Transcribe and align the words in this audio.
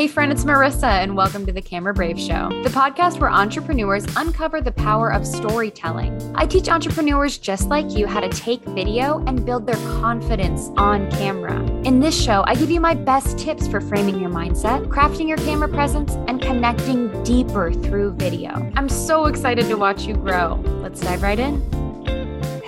Hey, 0.00 0.08
friend, 0.08 0.32
it's 0.32 0.44
Marissa, 0.44 0.84
and 0.84 1.14
welcome 1.14 1.44
to 1.44 1.52
the 1.52 1.60
Camera 1.60 1.92
Brave 1.92 2.18
Show, 2.18 2.48
the 2.62 2.70
podcast 2.70 3.20
where 3.20 3.28
entrepreneurs 3.28 4.06
uncover 4.16 4.62
the 4.62 4.72
power 4.72 5.12
of 5.12 5.26
storytelling. 5.26 6.18
I 6.34 6.46
teach 6.46 6.70
entrepreneurs 6.70 7.36
just 7.36 7.68
like 7.68 7.90
you 7.90 8.06
how 8.06 8.20
to 8.20 8.30
take 8.30 8.62
video 8.62 9.22
and 9.26 9.44
build 9.44 9.66
their 9.66 9.76
confidence 10.00 10.70
on 10.78 11.10
camera. 11.10 11.62
In 11.82 12.00
this 12.00 12.18
show, 12.18 12.44
I 12.46 12.54
give 12.54 12.70
you 12.70 12.80
my 12.80 12.94
best 12.94 13.38
tips 13.38 13.68
for 13.68 13.78
framing 13.78 14.18
your 14.18 14.30
mindset, 14.30 14.86
crafting 14.86 15.28
your 15.28 15.36
camera 15.36 15.68
presence, 15.68 16.14
and 16.28 16.40
connecting 16.40 17.22
deeper 17.22 17.70
through 17.70 18.12
video. 18.12 18.72
I'm 18.76 18.88
so 18.88 19.26
excited 19.26 19.66
to 19.66 19.74
watch 19.74 20.04
you 20.06 20.14
grow. 20.14 20.54
Let's 20.80 21.02
dive 21.02 21.20
right 21.20 21.38
in. 21.38 21.60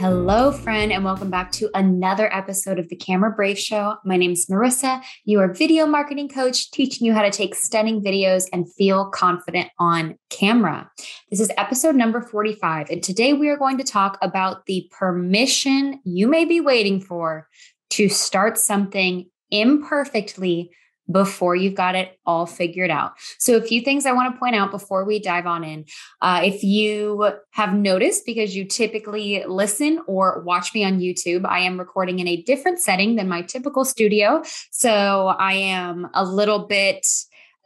Hello, 0.03 0.51
friend, 0.51 0.91
and 0.91 1.05
welcome 1.05 1.31
back 1.31 1.53
to 1.53 1.71
another 1.75 2.29
episode 2.35 2.81
of 2.81 2.89
the 2.89 2.97
Camera 2.97 3.31
Brave 3.31 3.57
Show. 3.57 3.99
My 4.05 4.17
name 4.17 4.33
is 4.33 4.47
Marissa, 4.47 5.01
your 5.25 5.55
video 5.55 5.87
marketing 5.87 6.29
coach, 6.29 6.73
teaching 6.73 7.07
you 7.07 7.13
how 7.13 7.23
to 7.23 7.31
take 7.31 7.55
stunning 7.55 8.03
videos 8.03 8.47
and 8.53 8.69
feel 8.75 9.11
confident 9.11 9.69
on 9.79 10.19
camera. 10.29 10.91
This 11.31 11.39
is 11.39 11.53
episode 11.57 11.95
number 11.95 12.21
45, 12.21 12.91
and 12.91 13.01
today 13.01 13.33
we 13.33 13.49
are 13.49 13.57
going 13.57 13.79
to 13.79 13.85
talk 13.85 14.19
about 14.23 14.67
the 14.67 14.91
permission 14.91 16.01
you 16.03 16.27
may 16.27 16.47
be 16.47 16.61
waiting 16.61 17.01
for 17.01 17.47
to 17.91 18.09
start 18.09 18.59
something 18.59 19.31
imperfectly 19.53 20.73
before 21.11 21.57
you've 21.57 21.75
got 21.75 21.95
it 21.95 22.19
all 22.27 22.47
figured 22.47 22.91
out. 22.91 23.13
So, 23.39 23.57
a 23.57 23.63
few 23.63 23.81
things 23.81 24.07
I 24.07 24.13
want 24.13 24.35
to 24.35 24.39
point 24.39 24.55
out 24.55 24.71
before 24.71 25.05
we 25.05 25.19
dive 25.19 25.47
on 25.47 25.65
in. 25.65 25.85
Uh, 26.21 26.43
if 26.45 26.63
you 26.63 27.33
have 27.51 27.75
noticed, 27.75 28.25
because 28.25 28.55
you 28.55 28.65
typically 28.65 29.45
listen 29.47 30.01
or 30.07 30.41
watch 30.41 30.75
me 30.75 30.85
on 30.85 31.01
YouTube, 31.01 31.45
I 31.47 31.61
am 31.61 31.79
recording 31.79 32.19
in 32.19 32.29
a 32.29 32.43
different 32.43 32.81
setting 32.81 33.17
than 33.17 33.29
my 33.29 33.43
typical 33.43 33.85
studio. 33.85 34.43
So, 34.71 35.29
I 35.39 35.55
am 35.55 36.09
a 36.15 36.25
little 36.25 36.67
bit 36.67 37.07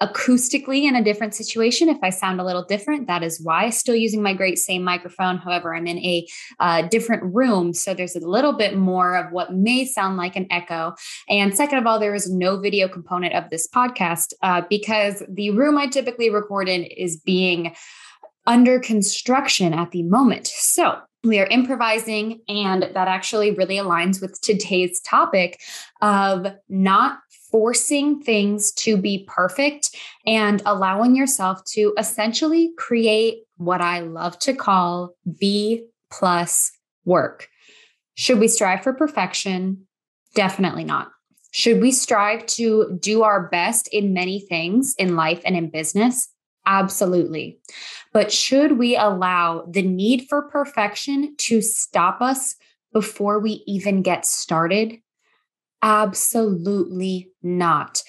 acoustically 0.02 0.82
in 0.82 0.94
a 0.94 1.02
different 1.02 1.34
situation. 1.34 1.88
If 1.88 1.98
I 2.02 2.10
sound 2.10 2.40
a 2.40 2.44
little 2.44 2.64
different, 2.64 3.06
that 3.06 3.22
is 3.22 3.40
why. 3.42 3.70
Still 3.70 3.94
using 3.94 4.22
my 4.22 4.34
great 4.34 4.58
same 4.58 4.84
microphone. 4.84 5.38
However, 5.38 5.74
I'm 5.74 5.86
in 5.86 5.98
a 5.98 6.26
uh, 6.60 6.82
different 6.82 7.34
room. 7.34 7.72
So 7.72 7.94
there's 7.94 8.16
a 8.16 8.20
little 8.20 8.52
bit 8.52 8.76
more 8.76 9.16
of 9.16 9.32
what 9.32 9.54
may 9.54 9.86
sound 9.86 10.16
like 10.16 10.36
an 10.36 10.46
echo. 10.50 10.94
And 11.28 11.56
second 11.56 11.78
of 11.78 11.86
all, 11.86 11.98
there 11.98 12.14
is 12.14 12.30
no 12.30 12.58
video 12.58 12.88
component 12.88 13.34
of 13.34 13.48
this 13.50 13.66
podcast 13.68 14.34
uh, 14.42 14.62
because 14.68 15.22
the 15.28 15.50
room 15.50 15.78
I 15.78 15.86
typically 15.86 16.30
record 16.30 16.68
in 16.68 16.84
is 16.84 17.16
being 17.16 17.74
under 18.46 18.78
construction 18.78 19.72
at 19.72 19.90
the 19.90 20.02
moment. 20.02 20.46
So 20.46 20.98
we 21.24 21.40
are 21.40 21.46
improvising, 21.46 22.40
and 22.48 22.84
that 22.84 23.08
actually 23.08 23.50
really 23.50 23.76
aligns 23.76 24.20
with 24.20 24.40
today's 24.40 25.00
topic 25.00 25.60
of 26.00 26.46
not 26.68 27.18
forcing 27.50 28.20
things 28.20 28.72
to 28.72 28.96
be 28.96 29.24
perfect 29.28 29.94
and 30.26 30.62
allowing 30.66 31.14
yourself 31.14 31.64
to 31.64 31.94
essentially 31.98 32.72
create 32.76 33.44
what 33.56 33.80
I 33.80 34.00
love 34.00 34.38
to 34.40 34.54
call 34.54 35.14
B 35.38 35.86
plus 36.10 36.72
work. 37.04 37.48
Should 38.14 38.38
we 38.38 38.48
strive 38.48 38.82
for 38.82 38.92
perfection? 38.92 39.86
Definitely 40.34 40.84
not. 40.84 41.08
Should 41.52 41.80
we 41.80 41.92
strive 41.92 42.44
to 42.46 42.98
do 43.00 43.22
our 43.22 43.48
best 43.48 43.88
in 43.88 44.12
many 44.12 44.40
things 44.40 44.94
in 44.98 45.16
life 45.16 45.40
and 45.44 45.56
in 45.56 45.70
business? 45.70 46.28
Absolutely. 46.66 47.58
But 48.12 48.32
should 48.32 48.78
we 48.78 48.96
allow 48.96 49.64
the 49.70 49.82
need 49.82 50.26
for 50.28 50.42
perfection 50.42 51.34
to 51.38 51.62
stop 51.62 52.20
us 52.20 52.56
before 52.92 53.38
we 53.38 53.62
even 53.66 54.02
get 54.02 54.26
started? 54.26 54.96
Absolutely 55.86 57.30
not. 57.44 58.02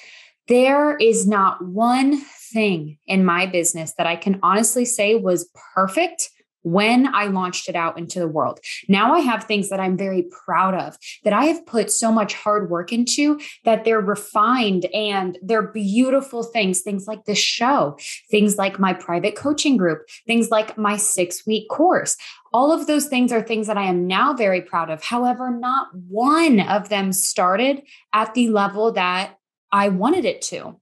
There 0.47 0.97
is 0.97 1.27
not 1.27 1.63
one 1.63 2.19
thing 2.51 2.97
in 3.05 3.23
my 3.23 3.45
business 3.45 3.93
that 3.99 4.07
I 4.07 4.15
can 4.15 4.39
honestly 4.41 4.83
say 4.83 5.13
was 5.13 5.47
perfect 5.75 6.31
when 6.71 7.13
I 7.13 7.25
launched 7.27 7.69
it 7.69 7.75
out 7.75 7.97
into 7.97 8.19
the 8.19 8.27
world. 8.27 8.59
Now 8.87 9.13
I 9.13 9.19
have 9.19 9.43
things 9.43 9.69
that 9.69 9.79
I'm 9.79 9.97
very 9.97 10.23
proud 10.23 10.73
of 10.73 10.97
that 11.23 11.33
I 11.33 11.45
have 11.45 11.65
put 11.65 11.91
so 11.91 12.11
much 12.11 12.33
hard 12.33 12.69
work 12.69 12.91
into 12.91 13.39
that 13.63 13.83
they're 13.83 14.01
refined 14.01 14.85
and 14.93 15.37
they're 15.41 15.67
beautiful 15.67 16.43
things. 16.43 16.81
Things 16.81 17.07
like 17.07 17.25
this 17.25 17.39
show, 17.39 17.97
things 18.29 18.57
like 18.57 18.79
my 18.79 18.93
private 18.93 19.35
coaching 19.35 19.77
group, 19.77 20.07
things 20.25 20.49
like 20.51 20.77
my 20.77 20.97
six 20.97 21.45
week 21.45 21.69
course. 21.69 22.17
All 22.53 22.71
of 22.71 22.87
those 22.87 23.07
things 23.07 23.31
are 23.31 23.41
things 23.41 23.67
that 23.67 23.77
I 23.77 23.83
am 23.83 24.07
now 24.07 24.33
very 24.33 24.61
proud 24.61 24.89
of. 24.89 25.03
However, 25.03 25.51
not 25.51 25.87
one 26.07 26.59
of 26.59 26.89
them 26.89 27.11
started 27.11 27.83
at 28.13 28.33
the 28.33 28.49
level 28.49 28.91
that 28.93 29.37
I 29.71 29.89
wanted 29.89 30.25
it 30.25 30.41
to. 30.43 30.79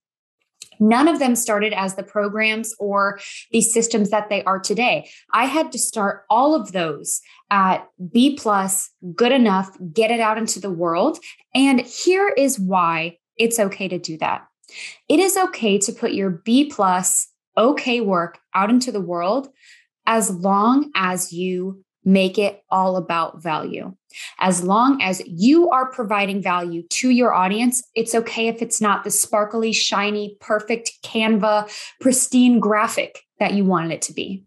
None 0.79 1.07
of 1.07 1.19
them 1.19 1.35
started 1.35 1.73
as 1.73 1.95
the 1.95 2.03
programs 2.03 2.73
or 2.79 3.19
the 3.51 3.61
systems 3.61 4.09
that 4.09 4.29
they 4.29 4.43
are 4.43 4.59
today. 4.59 5.09
I 5.33 5.45
had 5.45 5.71
to 5.71 5.79
start 5.79 6.23
all 6.29 6.55
of 6.55 6.71
those 6.71 7.21
at 7.49 7.87
B 8.11 8.35
plus, 8.35 8.89
good 9.15 9.31
enough, 9.31 9.75
get 9.93 10.11
it 10.11 10.19
out 10.19 10.37
into 10.37 10.59
the 10.59 10.71
world. 10.71 11.19
And 11.53 11.81
here 11.81 12.29
is 12.29 12.59
why 12.59 13.17
it's 13.37 13.59
okay 13.59 13.87
to 13.87 13.99
do 13.99 14.17
that. 14.17 14.47
It 15.07 15.19
is 15.19 15.37
okay 15.37 15.77
to 15.79 15.91
put 15.93 16.13
your 16.13 16.29
B 16.29 16.69
plus, 16.69 17.27
okay 17.57 18.01
work 18.01 18.39
out 18.53 18.69
into 18.69 18.91
the 18.91 19.01
world 19.01 19.49
as 20.05 20.29
long 20.29 20.91
as 20.95 21.31
you 21.31 21.84
make 22.05 22.37
it 22.37 22.63
all 22.69 22.95
about 22.95 23.41
value. 23.41 23.93
As 24.39 24.63
long 24.63 25.01
as 25.01 25.21
you 25.25 25.69
are 25.71 25.91
providing 25.91 26.41
value 26.41 26.83
to 26.89 27.09
your 27.09 27.33
audience, 27.33 27.83
it's 27.95 28.15
okay 28.15 28.47
if 28.47 28.61
it's 28.61 28.79
not 28.79 29.03
the 29.03 29.11
sparkly, 29.11 29.73
shiny, 29.73 30.37
perfect 30.39 30.91
Canva, 31.03 31.69
pristine 31.99 32.59
graphic 32.59 33.19
that 33.39 33.53
you 33.53 33.65
wanted 33.65 33.91
it 33.91 34.01
to 34.03 34.13
be. 34.13 34.43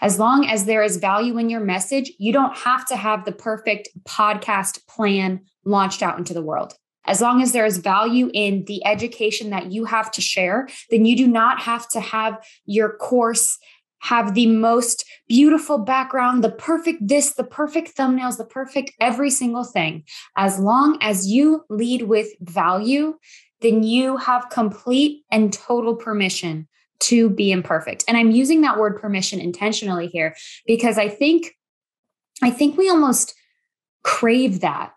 As 0.00 0.18
long 0.18 0.46
as 0.46 0.66
there 0.66 0.82
is 0.82 0.98
value 0.98 1.38
in 1.38 1.48
your 1.48 1.60
message, 1.60 2.12
you 2.18 2.32
don't 2.32 2.56
have 2.58 2.86
to 2.88 2.96
have 2.96 3.24
the 3.24 3.32
perfect 3.32 3.88
podcast 4.04 4.86
plan 4.86 5.40
launched 5.64 6.02
out 6.02 6.18
into 6.18 6.34
the 6.34 6.42
world. 6.42 6.74
As 7.04 7.20
long 7.20 7.42
as 7.42 7.52
there 7.52 7.66
is 7.66 7.78
value 7.78 8.30
in 8.32 8.64
the 8.66 8.84
education 8.86 9.50
that 9.50 9.72
you 9.72 9.86
have 9.86 10.10
to 10.12 10.20
share, 10.20 10.68
then 10.90 11.04
you 11.04 11.16
do 11.16 11.26
not 11.26 11.60
have 11.60 11.88
to 11.88 12.00
have 12.00 12.44
your 12.64 12.96
course 12.96 13.58
have 14.02 14.34
the 14.34 14.46
most 14.46 15.04
beautiful 15.28 15.78
background, 15.78 16.42
the 16.42 16.50
perfect 16.50 17.06
this, 17.06 17.34
the 17.34 17.44
perfect 17.44 17.96
thumbnails, 17.96 18.36
the 18.36 18.44
perfect 18.44 18.92
every 19.00 19.30
single 19.30 19.64
thing. 19.64 20.04
As 20.36 20.58
long 20.58 20.98
as 21.00 21.28
you 21.28 21.64
lead 21.70 22.02
with 22.02 22.28
value, 22.40 23.14
then 23.60 23.84
you 23.84 24.16
have 24.16 24.50
complete 24.50 25.22
and 25.30 25.52
total 25.52 25.94
permission 25.94 26.66
to 26.98 27.30
be 27.30 27.52
imperfect. 27.52 28.04
And 28.08 28.16
I'm 28.16 28.32
using 28.32 28.60
that 28.62 28.76
word 28.76 29.00
permission 29.00 29.40
intentionally 29.40 30.08
here 30.08 30.34
because 30.66 30.98
I 30.98 31.08
think 31.08 31.56
I 32.42 32.50
think 32.50 32.76
we 32.76 32.90
almost 32.90 33.34
crave 34.02 34.60
that 34.60 34.92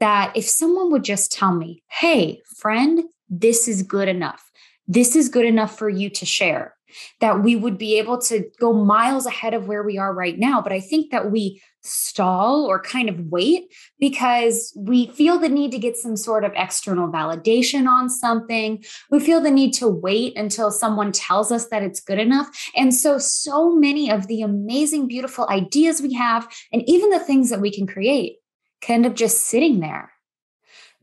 that 0.00 0.36
if 0.36 0.44
someone 0.44 0.92
would 0.92 1.04
just 1.04 1.32
tell 1.32 1.54
me, 1.54 1.82
"Hey, 1.88 2.42
friend, 2.44 3.04
this 3.30 3.68
is 3.68 3.82
good 3.82 4.08
enough. 4.08 4.50
This 4.86 5.16
is 5.16 5.30
good 5.30 5.46
enough 5.46 5.78
for 5.78 5.88
you 5.88 6.10
to 6.10 6.26
share." 6.26 6.73
That 7.20 7.42
we 7.42 7.56
would 7.56 7.78
be 7.78 7.98
able 7.98 8.18
to 8.22 8.44
go 8.58 8.72
miles 8.72 9.26
ahead 9.26 9.54
of 9.54 9.68
where 9.68 9.82
we 9.82 9.98
are 9.98 10.12
right 10.12 10.38
now. 10.38 10.60
But 10.60 10.72
I 10.72 10.80
think 10.80 11.10
that 11.10 11.30
we 11.30 11.62
stall 11.82 12.64
or 12.64 12.80
kind 12.80 13.10
of 13.10 13.20
wait 13.26 13.64
because 14.00 14.72
we 14.76 15.08
feel 15.08 15.38
the 15.38 15.48
need 15.48 15.70
to 15.70 15.78
get 15.78 15.96
some 15.96 16.16
sort 16.16 16.44
of 16.44 16.52
external 16.56 17.08
validation 17.08 17.86
on 17.86 18.08
something. 18.08 18.82
We 19.10 19.20
feel 19.20 19.40
the 19.40 19.50
need 19.50 19.74
to 19.74 19.88
wait 19.88 20.36
until 20.36 20.70
someone 20.70 21.12
tells 21.12 21.52
us 21.52 21.68
that 21.68 21.82
it's 21.82 22.00
good 22.00 22.18
enough. 22.18 22.48
And 22.74 22.94
so, 22.94 23.18
so 23.18 23.74
many 23.74 24.10
of 24.10 24.26
the 24.28 24.40
amazing, 24.42 25.08
beautiful 25.08 25.46
ideas 25.50 26.00
we 26.00 26.14
have, 26.14 26.48
and 26.72 26.82
even 26.88 27.10
the 27.10 27.18
things 27.18 27.50
that 27.50 27.60
we 27.60 27.70
can 27.70 27.86
create, 27.86 28.36
can 28.80 28.96
end 28.96 29.06
up 29.06 29.14
just 29.14 29.46
sitting 29.46 29.80
there 29.80 30.13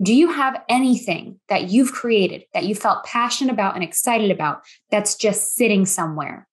do 0.01 0.13
you 0.15 0.31
have 0.31 0.61
anything 0.67 1.39
that 1.47 1.69
you've 1.69 1.91
created 1.91 2.43
that 2.53 2.65
you 2.65 2.73
felt 2.73 3.03
passionate 3.03 3.53
about 3.53 3.75
and 3.75 3.83
excited 3.83 4.31
about 4.31 4.61
that's 4.89 5.15
just 5.15 5.53
sitting 5.53 5.85
somewhere? 5.85 6.47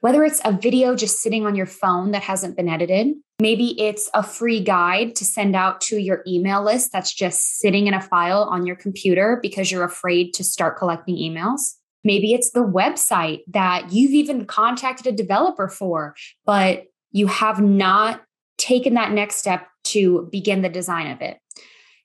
Whether 0.00 0.24
it's 0.24 0.40
a 0.44 0.52
video 0.52 0.96
just 0.96 1.20
sitting 1.20 1.46
on 1.46 1.54
your 1.54 1.66
phone 1.66 2.12
that 2.12 2.22
hasn't 2.22 2.56
been 2.56 2.68
edited, 2.68 3.14
maybe 3.40 3.78
it's 3.80 4.10
a 4.14 4.22
free 4.22 4.60
guide 4.60 5.14
to 5.16 5.24
send 5.24 5.54
out 5.54 5.80
to 5.82 5.98
your 5.98 6.22
email 6.26 6.64
list 6.64 6.92
that's 6.92 7.12
just 7.12 7.58
sitting 7.58 7.86
in 7.86 7.94
a 7.94 8.00
file 8.00 8.44
on 8.44 8.66
your 8.66 8.76
computer 8.76 9.38
because 9.42 9.70
you're 9.70 9.84
afraid 9.84 10.32
to 10.34 10.44
start 10.44 10.78
collecting 10.78 11.16
emails. 11.16 11.74
Maybe 12.02 12.32
it's 12.32 12.52
the 12.52 12.64
website 12.64 13.40
that 13.48 13.92
you've 13.92 14.12
even 14.12 14.46
contacted 14.46 15.06
a 15.06 15.12
developer 15.12 15.68
for, 15.68 16.14
but 16.46 16.84
you 17.12 17.26
have 17.26 17.60
not 17.60 18.22
taken 18.56 18.94
that 18.94 19.12
next 19.12 19.36
step 19.36 19.66
to 19.84 20.28
begin 20.32 20.62
the 20.62 20.68
design 20.68 21.10
of 21.10 21.20
it. 21.20 21.38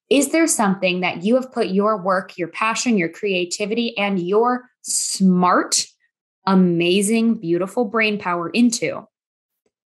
Is 0.09 0.31
there 0.31 0.47
something 0.47 1.01
that 1.01 1.23
you 1.23 1.35
have 1.35 1.51
put 1.51 1.67
your 1.67 2.01
work, 2.01 2.37
your 2.37 2.47
passion, 2.47 2.97
your 2.97 3.09
creativity, 3.09 3.97
and 3.97 4.19
your 4.19 4.69
smart, 4.81 5.87
amazing, 6.45 7.35
beautiful 7.39 7.85
brain 7.85 8.19
power 8.19 8.49
into 8.49 9.07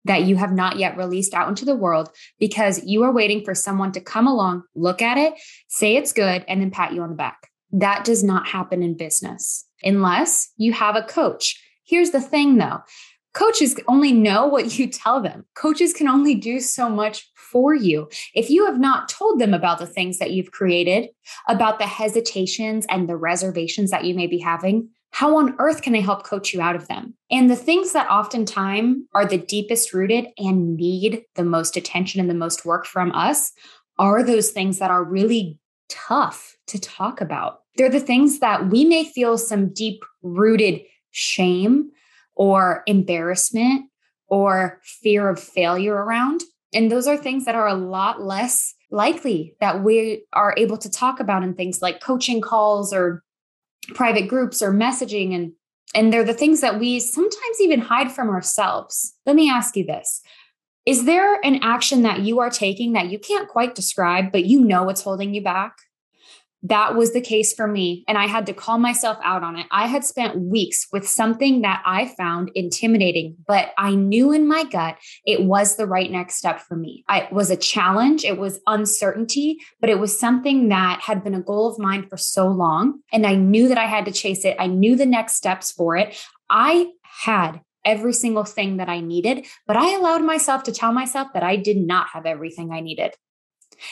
that 0.04 0.24
you 0.24 0.36
have 0.36 0.52
not 0.52 0.78
yet 0.78 0.96
released 0.96 1.32
out 1.32 1.48
into 1.48 1.64
the 1.64 1.76
world 1.76 2.10
because 2.38 2.84
you 2.84 3.04
are 3.04 3.12
waiting 3.12 3.44
for 3.44 3.54
someone 3.54 3.92
to 3.92 4.00
come 4.00 4.26
along, 4.26 4.64
look 4.74 5.00
at 5.00 5.16
it, 5.16 5.34
say 5.68 5.96
it's 5.96 6.12
good, 6.12 6.44
and 6.48 6.60
then 6.60 6.70
pat 6.70 6.92
you 6.92 7.02
on 7.02 7.08
the 7.08 7.14
back? 7.14 7.50
That 7.70 8.04
does 8.04 8.22
not 8.22 8.46
happen 8.46 8.82
in 8.82 8.96
business 8.96 9.66
unless 9.82 10.50
you 10.56 10.72
have 10.72 10.96
a 10.96 11.02
coach. 11.02 11.62
Here's 11.84 12.10
the 12.10 12.20
thing 12.20 12.58
though 12.58 12.80
coaches 13.34 13.74
only 13.88 14.12
know 14.12 14.46
what 14.46 14.78
you 14.78 14.86
tell 14.86 15.20
them. 15.20 15.44
Coaches 15.54 15.92
can 15.92 16.08
only 16.08 16.34
do 16.34 16.60
so 16.60 16.88
much 16.88 17.30
for 17.34 17.74
you. 17.74 18.08
If 18.34 18.50
you 18.50 18.66
have 18.66 18.78
not 18.78 19.08
told 19.08 19.38
them 19.38 19.54
about 19.54 19.78
the 19.78 19.86
things 19.86 20.18
that 20.18 20.32
you've 20.32 20.52
created, 20.52 21.08
about 21.48 21.78
the 21.78 21.86
hesitations 21.86 22.86
and 22.88 23.08
the 23.08 23.16
reservations 23.16 23.90
that 23.90 24.04
you 24.04 24.14
may 24.14 24.26
be 24.26 24.38
having, 24.38 24.88
how 25.10 25.36
on 25.36 25.54
earth 25.58 25.82
can 25.82 25.92
they 25.92 26.00
help 26.00 26.24
coach 26.24 26.54
you 26.54 26.62
out 26.62 26.74
of 26.74 26.88
them? 26.88 27.14
And 27.30 27.50
the 27.50 27.56
things 27.56 27.92
that 27.92 28.10
oftentimes 28.10 29.04
are 29.14 29.26
the 29.26 29.38
deepest 29.38 29.92
rooted 29.92 30.26
and 30.38 30.76
need 30.76 31.22
the 31.34 31.44
most 31.44 31.76
attention 31.76 32.20
and 32.20 32.30
the 32.30 32.34
most 32.34 32.64
work 32.64 32.86
from 32.86 33.12
us 33.12 33.52
are 33.98 34.22
those 34.22 34.50
things 34.50 34.78
that 34.78 34.90
are 34.90 35.04
really 35.04 35.58
tough 35.90 36.56
to 36.68 36.80
talk 36.80 37.20
about. 37.20 37.60
They're 37.76 37.90
the 37.90 38.00
things 38.00 38.38
that 38.38 38.70
we 38.70 38.86
may 38.86 39.04
feel 39.04 39.36
some 39.36 39.72
deep 39.72 40.02
rooted 40.22 40.80
shame 41.10 41.90
or 42.34 42.82
embarrassment 42.86 43.86
or 44.28 44.80
fear 44.82 45.28
of 45.28 45.38
failure 45.38 45.94
around. 45.94 46.42
And 46.74 46.90
those 46.90 47.06
are 47.06 47.16
things 47.16 47.44
that 47.44 47.54
are 47.54 47.68
a 47.68 47.74
lot 47.74 48.22
less 48.22 48.74
likely 48.90 49.56
that 49.60 49.82
we 49.82 50.24
are 50.32 50.54
able 50.56 50.78
to 50.78 50.90
talk 50.90 51.20
about 51.20 51.42
in 51.42 51.54
things 51.54 51.82
like 51.82 52.00
coaching 52.00 52.40
calls 52.40 52.92
or 52.92 53.22
private 53.94 54.28
groups 54.28 54.62
or 54.62 54.72
messaging 54.72 55.34
and 55.34 55.52
and 55.94 56.10
they're 56.10 56.24
the 56.24 56.32
things 56.32 56.62
that 56.62 56.80
we 56.80 56.98
sometimes 56.98 57.60
even 57.60 57.80
hide 57.80 58.10
from 58.10 58.30
ourselves. 58.30 59.14
Let 59.26 59.36
me 59.36 59.50
ask 59.50 59.76
you 59.76 59.84
this. 59.84 60.22
Is 60.86 61.04
there 61.04 61.38
an 61.44 61.56
action 61.62 62.00
that 62.02 62.20
you 62.20 62.40
are 62.40 62.48
taking 62.48 62.94
that 62.94 63.10
you 63.10 63.18
can't 63.18 63.48
quite 63.48 63.74
describe 63.74 64.32
but 64.32 64.46
you 64.46 64.64
know 64.64 64.88
it's 64.88 65.02
holding 65.02 65.34
you 65.34 65.42
back? 65.42 65.74
That 66.64 66.94
was 66.94 67.12
the 67.12 67.20
case 67.20 67.52
for 67.52 67.66
me. 67.66 68.04
And 68.06 68.16
I 68.16 68.26
had 68.26 68.46
to 68.46 68.52
call 68.52 68.78
myself 68.78 69.18
out 69.24 69.42
on 69.42 69.56
it. 69.56 69.66
I 69.70 69.86
had 69.86 70.04
spent 70.04 70.38
weeks 70.38 70.86
with 70.92 71.08
something 71.08 71.62
that 71.62 71.82
I 71.84 72.06
found 72.06 72.50
intimidating, 72.54 73.36
but 73.46 73.72
I 73.76 73.94
knew 73.94 74.32
in 74.32 74.46
my 74.46 74.64
gut 74.64 74.96
it 75.26 75.44
was 75.44 75.76
the 75.76 75.86
right 75.86 76.10
next 76.10 76.36
step 76.36 76.60
for 76.60 76.76
me. 76.76 77.04
It 77.08 77.32
was 77.32 77.50
a 77.50 77.56
challenge, 77.56 78.24
it 78.24 78.38
was 78.38 78.60
uncertainty, 78.66 79.58
but 79.80 79.90
it 79.90 79.98
was 79.98 80.18
something 80.18 80.68
that 80.68 81.00
had 81.00 81.24
been 81.24 81.34
a 81.34 81.42
goal 81.42 81.68
of 81.68 81.78
mine 81.78 82.06
for 82.08 82.16
so 82.16 82.46
long. 82.48 83.00
And 83.12 83.26
I 83.26 83.34
knew 83.34 83.68
that 83.68 83.78
I 83.78 83.86
had 83.86 84.04
to 84.04 84.12
chase 84.12 84.44
it. 84.44 84.56
I 84.58 84.68
knew 84.68 84.94
the 84.94 85.06
next 85.06 85.34
steps 85.34 85.72
for 85.72 85.96
it. 85.96 86.16
I 86.48 86.88
had 87.02 87.60
every 87.84 88.12
single 88.12 88.44
thing 88.44 88.76
that 88.76 88.88
I 88.88 89.00
needed, 89.00 89.46
but 89.66 89.76
I 89.76 89.94
allowed 89.96 90.22
myself 90.22 90.62
to 90.64 90.72
tell 90.72 90.92
myself 90.92 91.28
that 91.34 91.42
I 91.42 91.56
did 91.56 91.76
not 91.76 92.08
have 92.12 92.26
everything 92.26 92.70
I 92.70 92.80
needed. 92.80 93.14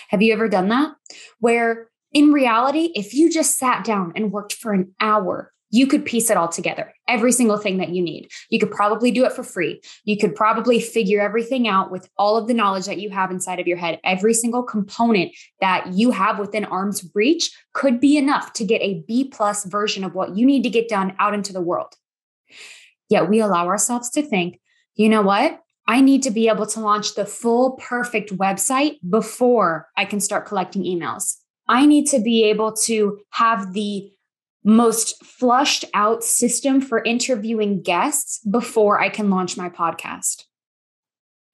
Have 0.08 0.22
you 0.22 0.32
ever 0.32 0.48
done 0.48 0.68
that? 0.68 0.92
Where 1.40 1.89
in 2.12 2.32
reality, 2.32 2.90
if 2.94 3.14
you 3.14 3.30
just 3.30 3.58
sat 3.58 3.84
down 3.84 4.12
and 4.16 4.32
worked 4.32 4.54
for 4.54 4.72
an 4.72 4.94
hour, 5.00 5.52
you 5.70 5.86
could 5.86 6.04
piece 6.04 6.30
it 6.30 6.36
all 6.36 6.48
together, 6.48 6.92
every 7.06 7.30
single 7.30 7.56
thing 7.56 7.78
that 7.78 7.90
you 7.90 8.02
need. 8.02 8.28
You 8.50 8.58
could 8.58 8.72
probably 8.72 9.12
do 9.12 9.24
it 9.24 9.32
for 9.32 9.44
free. 9.44 9.80
You 10.04 10.16
could 10.16 10.34
probably 10.34 10.80
figure 10.80 11.20
everything 11.20 11.68
out 11.68 11.92
with 11.92 12.08
all 12.18 12.36
of 12.36 12.48
the 12.48 12.54
knowledge 12.54 12.86
that 12.86 13.00
you 13.00 13.10
have 13.10 13.30
inside 13.30 13.60
of 13.60 13.68
your 13.68 13.76
head. 13.76 14.00
Every 14.02 14.34
single 14.34 14.64
component 14.64 15.32
that 15.60 15.92
you 15.92 16.10
have 16.10 16.40
within 16.40 16.64
arm's 16.64 17.08
reach 17.14 17.52
could 17.72 18.00
be 18.00 18.16
enough 18.16 18.52
to 18.54 18.64
get 18.64 18.82
a 18.82 19.04
B 19.06 19.24
plus 19.24 19.64
version 19.64 20.02
of 20.02 20.14
what 20.14 20.36
you 20.36 20.44
need 20.44 20.64
to 20.64 20.70
get 20.70 20.88
done 20.88 21.14
out 21.20 21.34
into 21.34 21.52
the 21.52 21.60
world. 21.60 21.94
Yet 23.08 23.28
we 23.28 23.40
allow 23.40 23.68
ourselves 23.68 24.10
to 24.10 24.22
think, 24.22 24.60
you 24.96 25.08
know 25.08 25.22
what? 25.22 25.60
I 25.86 26.00
need 26.00 26.24
to 26.24 26.30
be 26.30 26.48
able 26.48 26.66
to 26.66 26.80
launch 26.80 27.14
the 27.14 27.26
full 27.26 27.72
perfect 27.72 28.36
website 28.36 28.98
before 29.08 29.88
I 29.96 30.04
can 30.04 30.20
start 30.20 30.46
collecting 30.46 30.82
emails. 30.82 31.36
I 31.70 31.86
need 31.86 32.08
to 32.08 32.18
be 32.18 32.42
able 32.44 32.72
to 32.86 33.20
have 33.30 33.74
the 33.74 34.10
most 34.64 35.24
flushed 35.24 35.84
out 35.94 36.24
system 36.24 36.80
for 36.80 37.02
interviewing 37.04 37.80
guests 37.80 38.40
before 38.44 39.00
I 39.00 39.08
can 39.08 39.30
launch 39.30 39.56
my 39.56 39.70
podcast. 39.70 40.46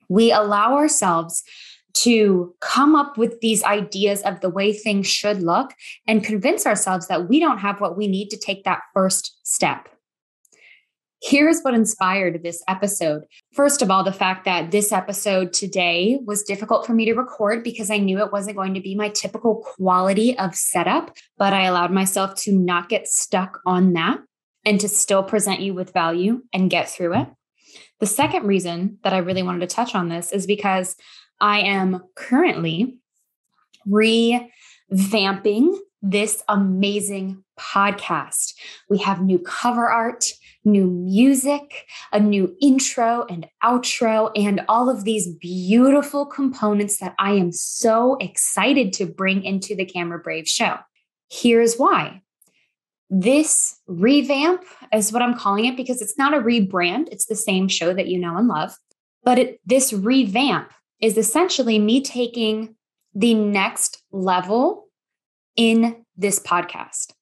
We 0.09 0.33
allow 0.33 0.75
ourselves 0.75 1.45
to 1.97 2.55
come 2.61 2.97
up 2.97 3.19
with 3.19 3.41
these 3.41 3.63
ideas 3.63 4.23
of 4.23 4.41
the 4.41 4.49
way 4.49 4.73
things 4.73 5.07
should 5.07 5.43
look 5.43 5.75
and 6.07 6.25
convince 6.25 6.67
ourselves 6.67 7.09
that 7.09 7.29
we 7.29 7.39
don't 7.39 7.59
have 7.59 7.83
what 7.83 7.97
we 7.97 8.09
need 8.09 8.31
to 8.31 8.39
take 8.39 8.65
that 8.65 8.81
first 8.95 9.39
step. 9.45 9.87
Here's 11.23 11.63
what 11.63 11.75
inspired 11.75 12.43
this 12.43 12.63
episode. 12.69 13.25
First 13.53 13.81
of 13.81 13.91
all, 13.91 14.05
the 14.05 14.13
fact 14.13 14.45
that 14.45 14.71
this 14.71 14.93
episode 14.93 15.53
today 15.53 16.19
was 16.25 16.43
difficult 16.43 16.87
for 16.87 16.93
me 16.93 17.07
to 17.07 17.15
record 17.15 17.65
because 17.65 17.91
I 17.91 17.97
knew 17.97 18.19
it 18.19 18.33
wasn't 18.33 18.57
going 18.57 18.75
to 18.75 18.81
be 18.81 18.95
my 18.95 19.09
typical 19.09 19.57
quality 19.57 20.39
of 20.39 20.55
setup, 20.55 21.17
but 21.39 21.55
I 21.55 21.65
allowed 21.65 21.91
myself 21.91 22.35
to 22.43 22.53
not 22.53 22.91
get 22.91 23.09
stuck 23.09 23.61
on 23.65 23.95
that 23.95 24.19
and 24.67 24.79
to 24.81 24.89
still 24.89 25.23
present 25.23 25.61
you 25.61 25.73
with 25.73 25.93
value 25.93 26.43
and 26.53 26.69
get 26.69 26.89
through 26.89 27.15
it. 27.15 27.29
The 27.99 28.07
second 28.07 28.47
reason 28.47 28.99
that 29.03 29.15
I 29.15 29.19
really 29.19 29.43
wanted 29.43 29.69
to 29.69 29.75
touch 29.75 29.95
on 29.95 30.11
this 30.11 30.33
is 30.33 30.47
because 30.47 30.97
I 31.41 31.61
am 31.61 32.03
currently 32.15 32.99
revamping 33.89 35.79
this 36.11 36.43
amazing 36.49 37.43
podcast. 37.59 38.55
We 38.89 38.99
have 38.99 39.23
new 39.23 39.39
cover 39.39 39.89
art 39.89 40.33
new 40.67 40.91
music, 40.91 41.87
a 42.13 42.21
new 42.21 42.55
intro 42.61 43.25
and 43.31 43.47
outro, 43.65 44.31
and 44.35 44.63
all 44.69 44.91
of 44.91 45.05
these 45.05 45.29
beautiful 45.37 46.27
components 46.27 46.99
that 46.99 47.15
I 47.19 47.33
am 47.33 47.53
so 47.53 48.17
excited 48.21 48.93
to 48.95 49.07
bring 49.07 49.45
into 49.45 49.75
the 49.75 49.87
Camera 49.87 50.19
Brave 50.19 50.49
show. 50.49 50.79
Here's 51.31 51.77
why. 51.77 52.23
This 53.09 53.81
revamp 53.87 54.65
is 54.93 55.13
what 55.13 55.23
I'm 55.23 55.39
calling 55.39 55.67
it 55.67 55.77
because 55.77 56.03
it's 56.03 56.19
not 56.19 56.35
a 56.35 56.41
rebrand, 56.41 57.09
it's 57.13 57.27
the 57.27 57.37
same 57.37 57.69
show 57.69 57.95
that 57.95 58.09
you 58.09 58.19
know 58.19 58.37
and 58.37 58.49
love. 58.49 58.77
But 59.23 59.39
it, 59.39 59.61
this 59.65 59.93
revamp 59.93 60.73
is 61.01 61.17
essentially 61.17 61.79
me 61.79 62.01
taking 62.01 62.75
the 63.15 63.35
next 63.35 64.03
level 64.11 64.86
in 65.57 66.05
this 66.17 66.39
podcast. 66.41 67.13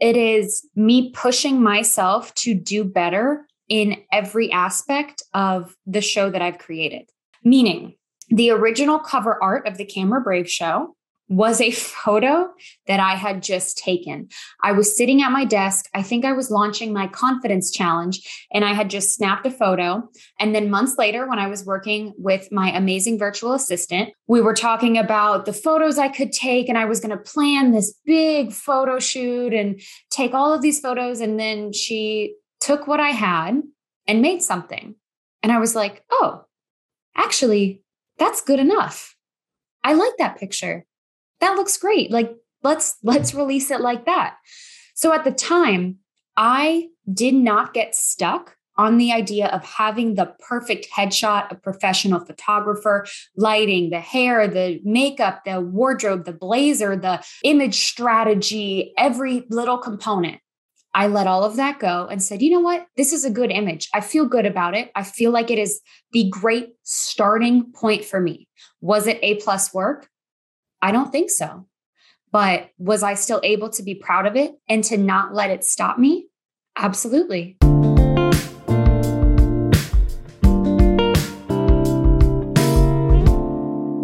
It 0.00 0.16
is 0.16 0.68
me 0.74 1.12
pushing 1.12 1.62
myself 1.62 2.34
to 2.36 2.54
do 2.54 2.84
better 2.84 3.46
in 3.68 4.02
every 4.12 4.50
aspect 4.52 5.22
of 5.32 5.74
the 5.86 6.00
show 6.00 6.30
that 6.30 6.42
I've 6.42 6.58
created. 6.58 7.08
Meaning, 7.44 7.94
the 8.28 8.50
original 8.50 8.98
cover 8.98 9.42
art 9.42 9.66
of 9.66 9.78
the 9.78 9.84
Camera 9.84 10.20
Brave 10.20 10.50
show 10.50 10.96
was 11.28 11.60
a 11.60 11.70
photo 11.70 12.48
that 12.86 13.00
I 13.00 13.14
had 13.14 13.42
just 13.42 13.78
taken. 13.78 14.28
I 14.62 14.72
was 14.72 14.96
sitting 14.96 15.22
at 15.22 15.32
my 15.32 15.44
desk. 15.44 15.86
I 15.94 16.02
think 16.02 16.24
I 16.24 16.32
was 16.32 16.50
launching 16.50 16.92
my 16.92 17.06
confidence 17.06 17.70
challenge 17.70 18.46
and 18.52 18.64
I 18.64 18.74
had 18.74 18.90
just 18.90 19.14
snapped 19.14 19.46
a 19.46 19.50
photo. 19.50 20.08
And 20.38 20.54
then 20.54 20.70
months 20.70 20.96
later, 20.98 21.26
when 21.26 21.38
I 21.38 21.46
was 21.46 21.64
working 21.64 22.12
with 22.18 22.52
my 22.52 22.76
amazing 22.76 23.18
virtual 23.18 23.54
assistant, 23.54 24.10
we 24.26 24.42
were 24.42 24.54
talking 24.54 24.98
about 24.98 25.46
the 25.46 25.52
photos 25.52 25.98
I 25.98 26.08
could 26.08 26.30
take 26.30 26.68
and 26.68 26.76
I 26.76 26.84
was 26.84 27.00
going 27.00 27.16
to 27.16 27.32
plan 27.32 27.72
this 27.72 27.94
big 28.04 28.52
photo 28.52 28.98
shoot 28.98 29.54
and 29.54 29.80
take 30.10 30.34
all 30.34 30.52
of 30.52 30.60
these 30.60 30.80
photos. 30.80 31.20
And 31.20 31.40
then 31.40 31.72
she 31.72 32.34
took 32.60 32.86
what 32.86 33.00
I 33.00 33.10
had 33.10 33.62
and 34.06 34.20
made 34.22 34.42
something. 34.42 34.94
And 35.42 35.52
I 35.52 35.58
was 35.58 35.74
like, 35.74 36.04
oh, 36.10 36.44
actually, 37.16 37.82
that's 38.18 38.42
good 38.42 38.58
enough. 38.58 39.14
I 39.82 39.94
like 39.94 40.14
that 40.18 40.38
picture 40.38 40.84
that 41.44 41.56
looks 41.56 41.76
great. 41.76 42.10
Like 42.10 42.34
let's 42.62 42.96
let's 43.02 43.34
release 43.34 43.70
it 43.70 43.80
like 43.80 44.06
that. 44.06 44.36
So 44.94 45.12
at 45.12 45.24
the 45.24 45.32
time, 45.32 45.98
I 46.36 46.88
did 47.12 47.34
not 47.34 47.74
get 47.74 47.94
stuck 47.94 48.56
on 48.76 48.96
the 48.96 49.12
idea 49.12 49.46
of 49.48 49.64
having 49.64 50.14
the 50.14 50.34
perfect 50.48 50.88
headshot, 50.90 51.52
a 51.52 51.54
professional 51.54 52.24
photographer, 52.24 53.06
lighting, 53.36 53.90
the 53.90 54.00
hair, 54.00 54.48
the 54.48 54.80
makeup, 54.82 55.42
the 55.44 55.60
wardrobe, 55.60 56.24
the 56.24 56.32
blazer, 56.32 56.96
the 56.96 57.22
image 57.44 57.86
strategy, 57.86 58.92
every 58.98 59.44
little 59.50 59.78
component. 59.78 60.40
I 60.92 61.08
let 61.08 61.26
all 61.26 61.44
of 61.44 61.56
that 61.56 61.78
go 61.78 62.08
and 62.10 62.22
said, 62.22 62.40
you 62.40 62.50
know 62.50 62.60
what? 62.60 62.86
This 62.96 63.12
is 63.12 63.24
a 63.24 63.30
good 63.30 63.50
image. 63.50 63.88
I 63.94 64.00
feel 64.00 64.26
good 64.26 64.46
about 64.46 64.76
it. 64.76 64.90
I 64.94 65.02
feel 65.02 65.30
like 65.30 65.50
it 65.50 65.58
is 65.58 65.80
the 66.12 66.28
great 66.30 66.70
starting 66.82 67.70
point 67.72 68.04
for 68.04 68.20
me. 68.20 68.48
Was 68.80 69.06
it 69.06 69.18
A 69.22 69.36
plus 69.36 69.74
work? 69.74 70.08
I 70.84 70.92
don't 70.92 71.10
think 71.10 71.30
so. 71.30 71.64
But 72.30 72.68
was 72.76 73.02
I 73.02 73.14
still 73.14 73.40
able 73.42 73.70
to 73.70 73.82
be 73.82 73.94
proud 73.94 74.26
of 74.26 74.36
it 74.36 74.52
and 74.68 74.84
to 74.84 74.98
not 74.98 75.32
let 75.32 75.48
it 75.48 75.64
stop 75.64 75.98
me? 75.98 76.26
Absolutely. 76.76 77.56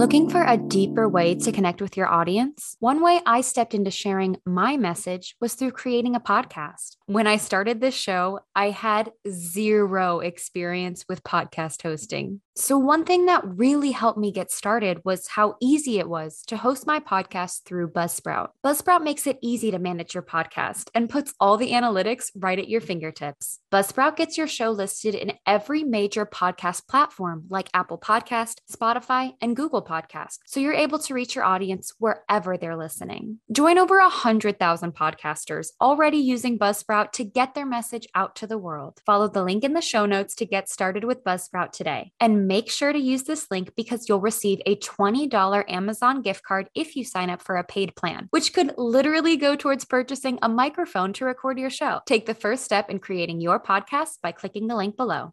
Looking 0.01 0.31
for 0.31 0.43
a 0.43 0.57
deeper 0.57 1.07
way 1.07 1.35
to 1.35 1.53
connect 1.53 1.83
with 1.83 1.99
your 1.99 2.09
audience? 2.09 2.75
One 2.81 3.03
way 3.03 3.21
I 3.27 3.43
stepped 3.43 3.75
into 3.75 3.91
sharing 3.91 4.39
my 4.47 4.79
message 4.79 5.37
was 5.43 5.53
through 5.53 5.73
creating 5.73 6.17
a 6.17 6.21
podcast. 6.21 6.97
When 7.05 7.27
I 7.27 7.37
started 7.37 7.83
this 7.83 7.95
show, 7.95 8.41
I 8.57 8.71
had 8.71 9.13
zero 9.31 10.21
experience 10.21 11.05
with 11.07 11.23
podcast 11.23 11.83
hosting. 11.83 12.41
So, 12.61 12.77
one 12.77 13.07
thing 13.07 13.25
that 13.25 13.43
really 13.43 13.91
helped 13.91 14.19
me 14.19 14.31
get 14.33 14.51
started 14.51 15.01
was 15.03 15.29
how 15.29 15.55
easy 15.63 15.99
it 15.99 16.11
was 16.11 16.43
to 16.49 16.59
host 16.59 16.87
my 16.87 17.01
podcast 17.01 17.65
through 17.65 17.89
Buzzsprout. 17.89 18.49
Buzzsprout 18.63 19.03
makes 19.03 19.27
it 19.27 19.39
easy 19.41 19.71
to 19.71 19.79
manage 19.79 20.13
your 20.13 20.23
podcast 20.23 20.91
and 20.95 21.09
puts 21.09 21.33
all 21.41 21.57
the 21.57 21.71
analytics 21.71 22.31
right 22.37 22.59
at 22.59 22.69
your 22.69 22.83
fingertips. 22.83 23.61
Buzzsprout 23.73 24.15
gets 24.17 24.37
your 24.37 24.47
show 24.47 24.73
listed 24.73 25.15
in 25.15 25.33
every 25.47 25.85
major 25.85 26.27
podcast 26.27 26.87
platform 26.87 27.45
like 27.49 27.71
Apple 27.73 27.97
Podcast, 27.97 28.57
Spotify, 28.71 29.33
and 29.41 29.57
Google 29.57 29.83
Podcast, 29.83 30.41
so 30.45 30.61
you're 30.61 30.75
able 30.75 30.99
to 30.99 31.15
reach 31.15 31.35
your 31.35 31.45
audience 31.45 31.95
wherever 31.99 32.59
they're 32.59 32.77
listening. 32.77 33.39
Join 33.51 33.79
over 33.79 33.99
100,000 34.01 34.95
podcasters 34.95 35.69
already 35.81 36.19
using 36.19 36.59
Buzzsprout 36.59 37.13
to 37.13 37.25
get 37.25 37.55
their 37.55 37.65
message 37.65 38.07
out 38.15 38.37
to 38.37 38.47
the 38.47 38.59
world. 38.59 39.01
Follow 39.07 39.29
the 39.29 39.45
link 39.45 39.65
in 39.65 39.73
the 39.73 39.81
show 39.81 40.05
notes 40.05 40.35
to 40.35 40.45
get 40.45 40.69
started 40.69 41.05
with 41.05 41.25
Buzzsprout 41.25 41.73
today. 41.73 42.13
And 42.21 42.50
make 42.51 42.69
sure 42.69 42.93
to 42.93 42.99
use 42.99 43.23
this 43.23 43.47
link 43.49 43.71
because 43.77 44.09
you'll 44.09 44.21
receive 44.21 44.61
a 44.67 44.75
$20 44.75 45.65
Amazon 45.71 46.21
gift 46.21 46.43
card 46.43 46.67
if 46.75 46.97
you 46.97 47.05
sign 47.05 47.31
up 47.31 47.41
for 47.41 47.55
a 47.55 47.63
paid 47.63 47.95
plan, 47.95 48.27
which 48.31 48.53
could 48.53 48.75
literally 48.77 49.37
go 49.37 49.55
towards 49.55 49.85
purchasing 49.85 50.37
a 50.43 50.49
microphone 50.49 51.13
to 51.13 51.25
record 51.25 51.61
your 51.61 51.71
show. 51.71 52.01
Take 52.07 52.27
the 52.27 52.35
first 52.35 52.65
step 52.65 52.91
in 52.91 52.99
creating 52.99 53.41
your 53.41 53.61
podcast 53.61 54.21
by 54.21 54.33
clicking 54.33 54.67
the 54.67 54.75
link 54.75 54.97
below. 54.97 55.33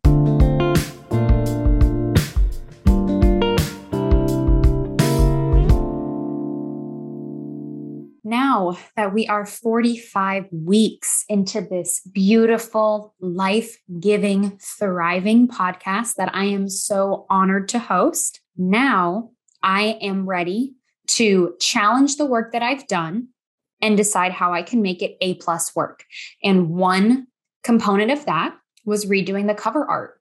Now 8.58 8.78
that 8.96 9.14
we 9.14 9.28
are 9.28 9.46
45 9.46 10.46
weeks 10.52 11.26
into 11.30 11.62
this 11.62 12.02
beautiful, 12.12 13.14
life 13.20 13.78
giving, 14.00 14.58
thriving 14.60 15.48
podcast 15.48 16.16
that 16.16 16.34
I 16.34 16.46
am 16.46 16.70
so 16.70 17.26
honored 17.30 17.70
to 17.70 17.80
host, 17.80 18.42
now 18.58 19.32
I 19.62 19.98
am 20.02 20.28
ready 20.28 20.76
to 21.08 21.56
challenge 21.60 22.18
the 22.18 22.26
work 22.26 22.52
that 22.52 22.64
I've 22.64 22.88
done 22.88 23.30
and 23.82 23.96
decide 23.96 24.32
how 24.32 24.54
I 24.54 24.64
can 24.64 24.82
make 24.82 25.02
it 25.02 25.18
A 25.22 25.36
plus 25.36 25.76
work. 25.76 26.04
And 26.44 26.70
one 26.70 27.28
component 27.64 28.12
of 28.12 28.26
that 28.26 28.58
was 28.86 29.06
redoing 29.06 29.48
the 29.48 29.54
cover 29.54 29.86
art. 29.86 30.20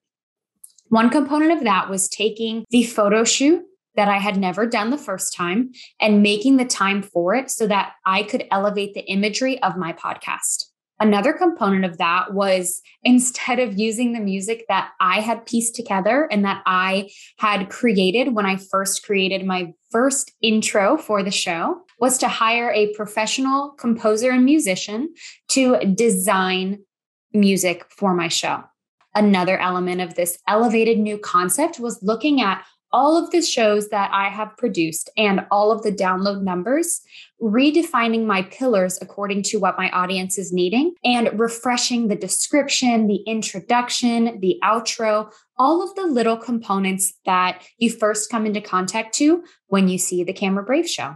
One 0.89 1.09
component 1.09 1.51
of 1.51 1.63
that 1.63 1.89
was 1.89 2.07
taking 2.07 2.63
the 2.69 2.83
photo 2.83 3.23
shoot 3.23 3.63
that 3.97 4.07
I 4.07 4.19
had 4.19 4.37
never 4.37 4.65
done 4.65 4.91
the 4.91 4.97
first 4.97 5.33
time 5.33 5.71
and 5.99 6.23
making 6.23 6.55
the 6.55 6.65
time 6.65 7.01
for 7.01 7.35
it 7.35 7.51
so 7.51 7.67
that 7.67 7.93
I 8.05 8.23
could 8.23 8.45
elevate 8.49 8.93
the 8.93 9.05
imagery 9.11 9.61
of 9.61 9.75
my 9.75 9.91
podcast. 9.91 10.65
Another 10.99 11.33
component 11.33 11.85
of 11.85 11.97
that 11.99 12.33
was 12.33 12.81
instead 13.03 13.59
of 13.59 13.77
using 13.77 14.13
the 14.13 14.19
music 14.19 14.65
that 14.67 14.91
I 14.99 15.19
had 15.19 15.45
pieced 15.45 15.75
together 15.75 16.27
and 16.31 16.43
that 16.45 16.63
I 16.65 17.09
had 17.37 17.69
created 17.69 18.33
when 18.33 18.47
I 18.47 18.55
first 18.55 19.03
created 19.03 19.45
my 19.45 19.73
first 19.91 20.31
intro 20.41 20.97
for 20.97 21.21
the 21.21 21.31
show, 21.31 21.81
was 21.99 22.17
to 22.19 22.27
hire 22.27 22.71
a 22.71 22.93
professional 22.93 23.71
composer 23.71 24.31
and 24.31 24.45
musician 24.45 25.13
to 25.49 25.77
design 25.93 26.79
music 27.31 27.85
for 27.89 28.13
my 28.13 28.27
show. 28.27 28.63
Another 29.13 29.57
element 29.57 30.01
of 30.01 30.15
this 30.15 30.37
elevated 30.47 30.97
new 30.99 31.17
concept 31.17 31.79
was 31.79 32.01
looking 32.01 32.41
at 32.41 32.63
all 32.91 33.21
of 33.21 33.31
the 33.31 33.41
shows 33.41 33.89
that 33.89 34.09
I 34.13 34.29
have 34.29 34.55
produced 34.57 35.09
and 35.17 35.45
all 35.51 35.71
of 35.71 35.83
the 35.83 35.91
download 35.91 36.41
numbers, 36.41 37.01
redefining 37.41 38.25
my 38.25 38.43
pillars 38.43 38.97
according 39.01 39.43
to 39.43 39.57
what 39.57 39.77
my 39.77 39.89
audience 39.91 40.37
is 40.37 40.53
needing, 40.53 40.93
and 41.03 41.37
refreshing 41.39 42.07
the 42.07 42.15
description, 42.15 43.07
the 43.07 43.23
introduction, 43.27 44.39
the 44.39 44.57
outro, 44.63 45.31
all 45.57 45.83
of 45.83 45.93
the 45.95 46.05
little 46.05 46.37
components 46.37 47.13
that 47.25 47.63
you 47.77 47.89
first 47.89 48.29
come 48.29 48.45
into 48.45 48.61
contact 48.61 49.13
to 49.15 49.43
when 49.67 49.87
you 49.87 49.97
see 49.97 50.23
the 50.23 50.33
Camera 50.33 50.63
Brave 50.63 50.89
show. 50.89 51.15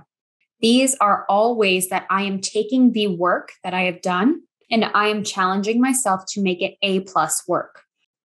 These 0.60 0.96
are 1.02 1.26
all 1.28 1.56
ways 1.56 1.90
that 1.90 2.06
I 2.10 2.24
am 2.24 2.40
taking 2.40 2.92
the 2.92 3.08
work 3.08 3.54
that 3.64 3.74
I 3.74 3.84
have 3.84 4.02
done 4.02 4.42
and 4.70 4.86
I 4.94 5.08
am 5.08 5.24
challenging 5.24 5.82
myself 5.82 6.24
to 6.30 6.42
make 6.42 6.62
it 6.62 6.76
A 6.82 7.02
plus 7.02 7.44
work. 7.48 7.82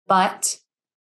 But 0.07 0.57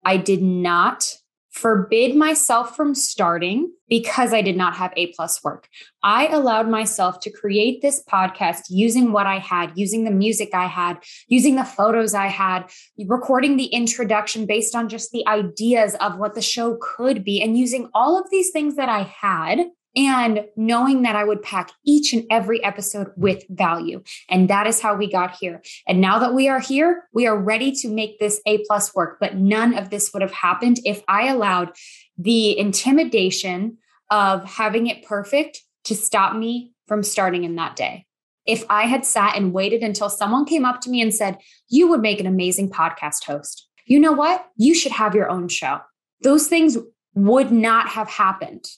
I 0.04 0.16
did 0.16 0.42
not 0.42 1.12
forbid 1.58 2.14
myself 2.14 2.76
from 2.76 2.94
starting 2.94 3.72
because 3.88 4.32
I 4.32 4.42
did 4.42 4.56
not 4.56 4.76
have 4.76 4.92
A 4.96 5.12
plus 5.14 5.42
work. 5.42 5.68
I 6.02 6.28
allowed 6.28 6.68
myself 6.68 7.18
to 7.20 7.30
create 7.30 7.82
this 7.82 8.02
podcast 8.08 8.66
using 8.68 9.10
what 9.10 9.26
I 9.26 9.38
had, 9.38 9.72
using 9.74 10.04
the 10.04 10.12
music 10.12 10.50
I 10.54 10.66
had, 10.66 10.98
using 11.26 11.56
the 11.56 11.64
photos 11.64 12.14
I 12.14 12.28
had, 12.28 12.70
recording 13.06 13.56
the 13.56 13.66
introduction 13.66 14.46
based 14.46 14.76
on 14.76 14.88
just 14.88 15.10
the 15.10 15.26
ideas 15.26 15.96
of 15.96 16.18
what 16.18 16.34
the 16.34 16.42
show 16.42 16.78
could 16.80 17.24
be, 17.24 17.42
and 17.42 17.58
using 17.58 17.88
all 17.92 18.18
of 18.18 18.30
these 18.30 18.50
things 18.50 18.76
that 18.76 18.88
I 18.88 19.02
had 19.02 19.66
and 19.98 20.44
knowing 20.54 21.02
that 21.02 21.16
I 21.16 21.24
would 21.24 21.42
pack 21.42 21.72
each 21.84 22.12
and 22.12 22.24
every 22.30 22.62
episode 22.62 23.08
with 23.16 23.42
value. 23.48 24.00
And 24.28 24.48
that 24.48 24.68
is 24.68 24.80
how 24.80 24.94
we 24.94 25.10
got 25.10 25.36
here. 25.40 25.60
And 25.88 26.00
now 26.00 26.20
that 26.20 26.34
we 26.34 26.48
are 26.48 26.60
here, 26.60 27.08
we 27.12 27.26
are 27.26 27.36
ready 27.36 27.72
to 27.72 27.88
make 27.88 28.20
this 28.20 28.40
A 28.46 28.64
plus 28.68 28.94
work. 28.94 29.18
But 29.18 29.34
none 29.34 29.76
of 29.76 29.90
this 29.90 30.12
would 30.12 30.22
have 30.22 30.32
happened 30.32 30.78
if 30.84 31.02
I 31.08 31.26
allowed 31.26 31.72
the 32.16 32.56
intimidation 32.56 33.78
of 34.08 34.44
having 34.44 34.86
it 34.86 35.04
perfect 35.04 35.62
to 35.84 35.96
stop 35.96 36.36
me 36.36 36.74
from 36.86 37.02
starting 37.02 37.42
in 37.42 37.56
that 37.56 37.74
day. 37.74 38.06
If 38.46 38.64
I 38.70 38.86
had 38.86 39.04
sat 39.04 39.36
and 39.36 39.52
waited 39.52 39.82
until 39.82 40.08
someone 40.08 40.44
came 40.44 40.64
up 40.64 40.80
to 40.82 40.90
me 40.90 41.02
and 41.02 41.12
said, 41.12 41.38
You 41.68 41.88
would 41.88 42.02
make 42.02 42.20
an 42.20 42.26
amazing 42.26 42.70
podcast 42.70 43.24
host. 43.24 43.68
You 43.84 43.98
know 43.98 44.12
what? 44.12 44.46
You 44.56 44.76
should 44.76 44.92
have 44.92 45.16
your 45.16 45.28
own 45.28 45.48
show. 45.48 45.80
Those 46.22 46.46
things 46.46 46.78
would 47.14 47.50
not 47.50 47.88
have 47.88 48.08
happened 48.08 48.68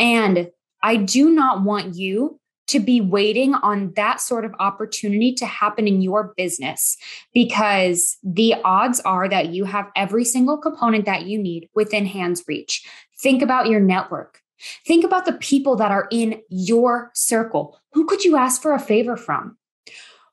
and 0.00 0.50
I 0.82 0.96
do 0.96 1.30
not 1.30 1.62
want 1.62 1.94
you 1.94 2.40
to 2.68 2.80
be 2.80 3.00
waiting 3.00 3.54
on 3.54 3.92
that 3.96 4.20
sort 4.20 4.44
of 4.44 4.54
opportunity 4.60 5.34
to 5.34 5.44
happen 5.44 5.88
in 5.88 6.00
your 6.00 6.32
business 6.36 6.96
because 7.34 8.16
the 8.22 8.54
odds 8.64 9.00
are 9.00 9.28
that 9.28 9.48
you 9.48 9.64
have 9.64 9.88
every 9.96 10.24
single 10.24 10.56
component 10.56 11.04
that 11.04 11.26
you 11.26 11.36
need 11.36 11.68
within 11.74 12.06
hands 12.06 12.44
reach. 12.46 12.86
Think 13.20 13.42
about 13.42 13.66
your 13.66 13.80
network. 13.80 14.40
Think 14.86 15.04
about 15.04 15.24
the 15.24 15.32
people 15.32 15.74
that 15.76 15.90
are 15.90 16.06
in 16.12 16.42
your 16.48 17.10
circle. 17.14 17.78
Who 17.92 18.06
could 18.06 18.24
you 18.24 18.36
ask 18.36 18.62
for 18.62 18.72
a 18.72 18.78
favor 18.78 19.16
from? 19.16 19.56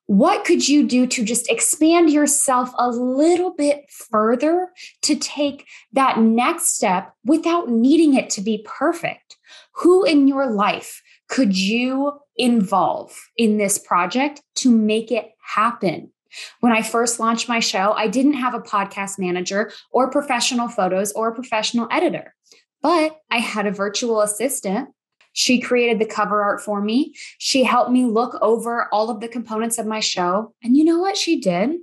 What 0.06 0.46
could 0.46 0.70
you 0.70 0.88
do 0.88 1.08
to 1.08 1.26
just 1.26 1.50
expand 1.50 2.12
yourself 2.12 2.70
a 2.78 2.90
little 2.90 3.54
bit 3.54 3.90
further 3.90 4.70
to 5.02 5.16
take 5.16 5.66
that 5.94 6.20
next 6.20 6.76
step 6.76 7.14
without 7.26 7.70
needing 7.70 8.14
it 8.14 8.30
to 8.32 8.42
be 8.42 8.64
perfect? 8.66 9.37
Who 9.80 10.04
in 10.04 10.28
your 10.28 10.48
life 10.48 11.02
could 11.30 11.58
you 11.58 12.20
involve 12.36 13.16
in 13.38 13.58
this 13.58 13.78
project 13.78 14.42
to 14.56 14.72
make 14.72 15.12
it 15.12 15.30
happen? 15.54 16.12
When 16.60 16.72
I 16.72 16.82
first 16.82 17.20
launched 17.20 17.48
my 17.48 17.60
show, 17.60 17.94
I 17.94 18.08
didn't 18.08 18.34
have 18.34 18.54
a 18.54 18.60
podcast 18.60 19.20
manager 19.20 19.72
or 19.92 20.10
professional 20.10 20.68
photos 20.68 21.12
or 21.14 21.30
a 21.30 21.36
professional 21.36 21.88
editor, 21.92 22.36
but 22.82 23.20
I 23.32 23.38
had 23.38 23.66
a 23.66 23.72
virtual 23.72 24.22
assistant. 24.22 24.90
She 25.34 25.62
created 25.62 26.00
the 26.00 26.06
cover 26.06 26.42
art 26.42 26.62
for 26.62 26.82
me. 26.82 27.14
She 27.38 27.64
helped 27.64 27.92
me 27.92 28.06
look 28.06 28.36
over 28.42 28.88
all 28.92 29.10
of 29.12 29.20
the 29.20 29.28
components 29.28 29.78
of 29.78 29.86
my 29.86 30.00
show. 30.00 30.54
And 30.64 30.76
you 30.76 30.84
know 30.84 31.00
what 31.00 31.16
she 31.16 31.40
did? 31.40 31.78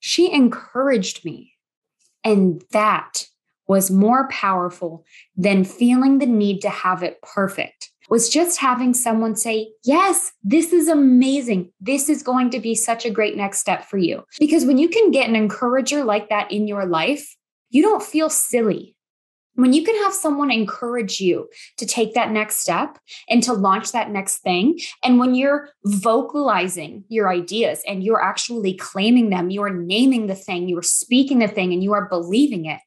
She 0.00 0.32
encouraged 0.32 1.24
me. 1.24 1.52
And 2.24 2.64
that 2.72 3.26
was 3.66 3.90
more 3.90 4.28
powerful 4.28 5.04
than 5.36 5.64
feeling 5.64 6.18
the 6.18 6.26
need 6.26 6.60
to 6.62 6.70
have 6.70 7.02
it 7.02 7.20
perfect 7.22 7.90
was 8.10 8.28
just 8.28 8.58
having 8.58 8.94
someone 8.94 9.36
say, 9.36 9.72
Yes, 9.84 10.32
this 10.42 10.72
is 10.72 10.88
amazing. 10.88 11.72
This 11.80 12.08
is 12.08 12.22
going 12.22 12.50
to 12.50 12.60
be 12.60 12.74
such 12.74 13.04
a 13.04 13.10
great 13.10 13.36
next 13.36 13.58
step 13.58 13.84
for 13.84 13.98
you. 13.98 14.24
Because 14.38 14.64
when 14.64 14.78
you 14.78 14.88
can 14.88 15.10
get 15.10 15.28
an 15.28 15.36
encourager 15.36 16.04
like 16.04 16.28
that 16.28 16.50
in 16.50 16.68
your 16.68 16.86
life, 16.86 17.34
you 17.70 17.82
don't 17.82 18.02
feel 18.02 18.30
silly. 18.30 18.94
When 19.56 19.72
you 19.72 19.84
can 19.84 19.94
have 20.02 20.12
someone 20.12 20.50
encourage 20.50 21.20
you 21.20 21.48
to 21.76 21.86
take 21.86 22.14
that 22.14 22.32
next 22.32 22.58
step 22.58 22.98
and 23.28 23.40
to 23.44 23.52
launch 23.52 23.92
that 23.92 24.10
next 24.10 24.38
thing, 24.38 24.80
and 25.04 25.20
when 25.20 25.36
you're 25.36 25.68
vocalizing 25.84 27.04
your 27.08 27.28
ideas 27.28 27.80
and 27.86 28.02
you're 28.02 28.22
actually 28.22 28.74
claiming 28.74 29.30
them, 29.30 29.50
you 29.50 29.62
are 29.62 29.72
naming 29.72 30.26
the 30.26 30.34
thing, 30.34 30.68
you 30.68 30.76
are 30.76 30.82
speaking 30.82 31.38
the 31.38 31.46
thing, 31.46 31.72
and 31.72 31.84
you 31.84 31.92
are 31.92 32.08
believing 32.08 32.64
it, 32.64 32.80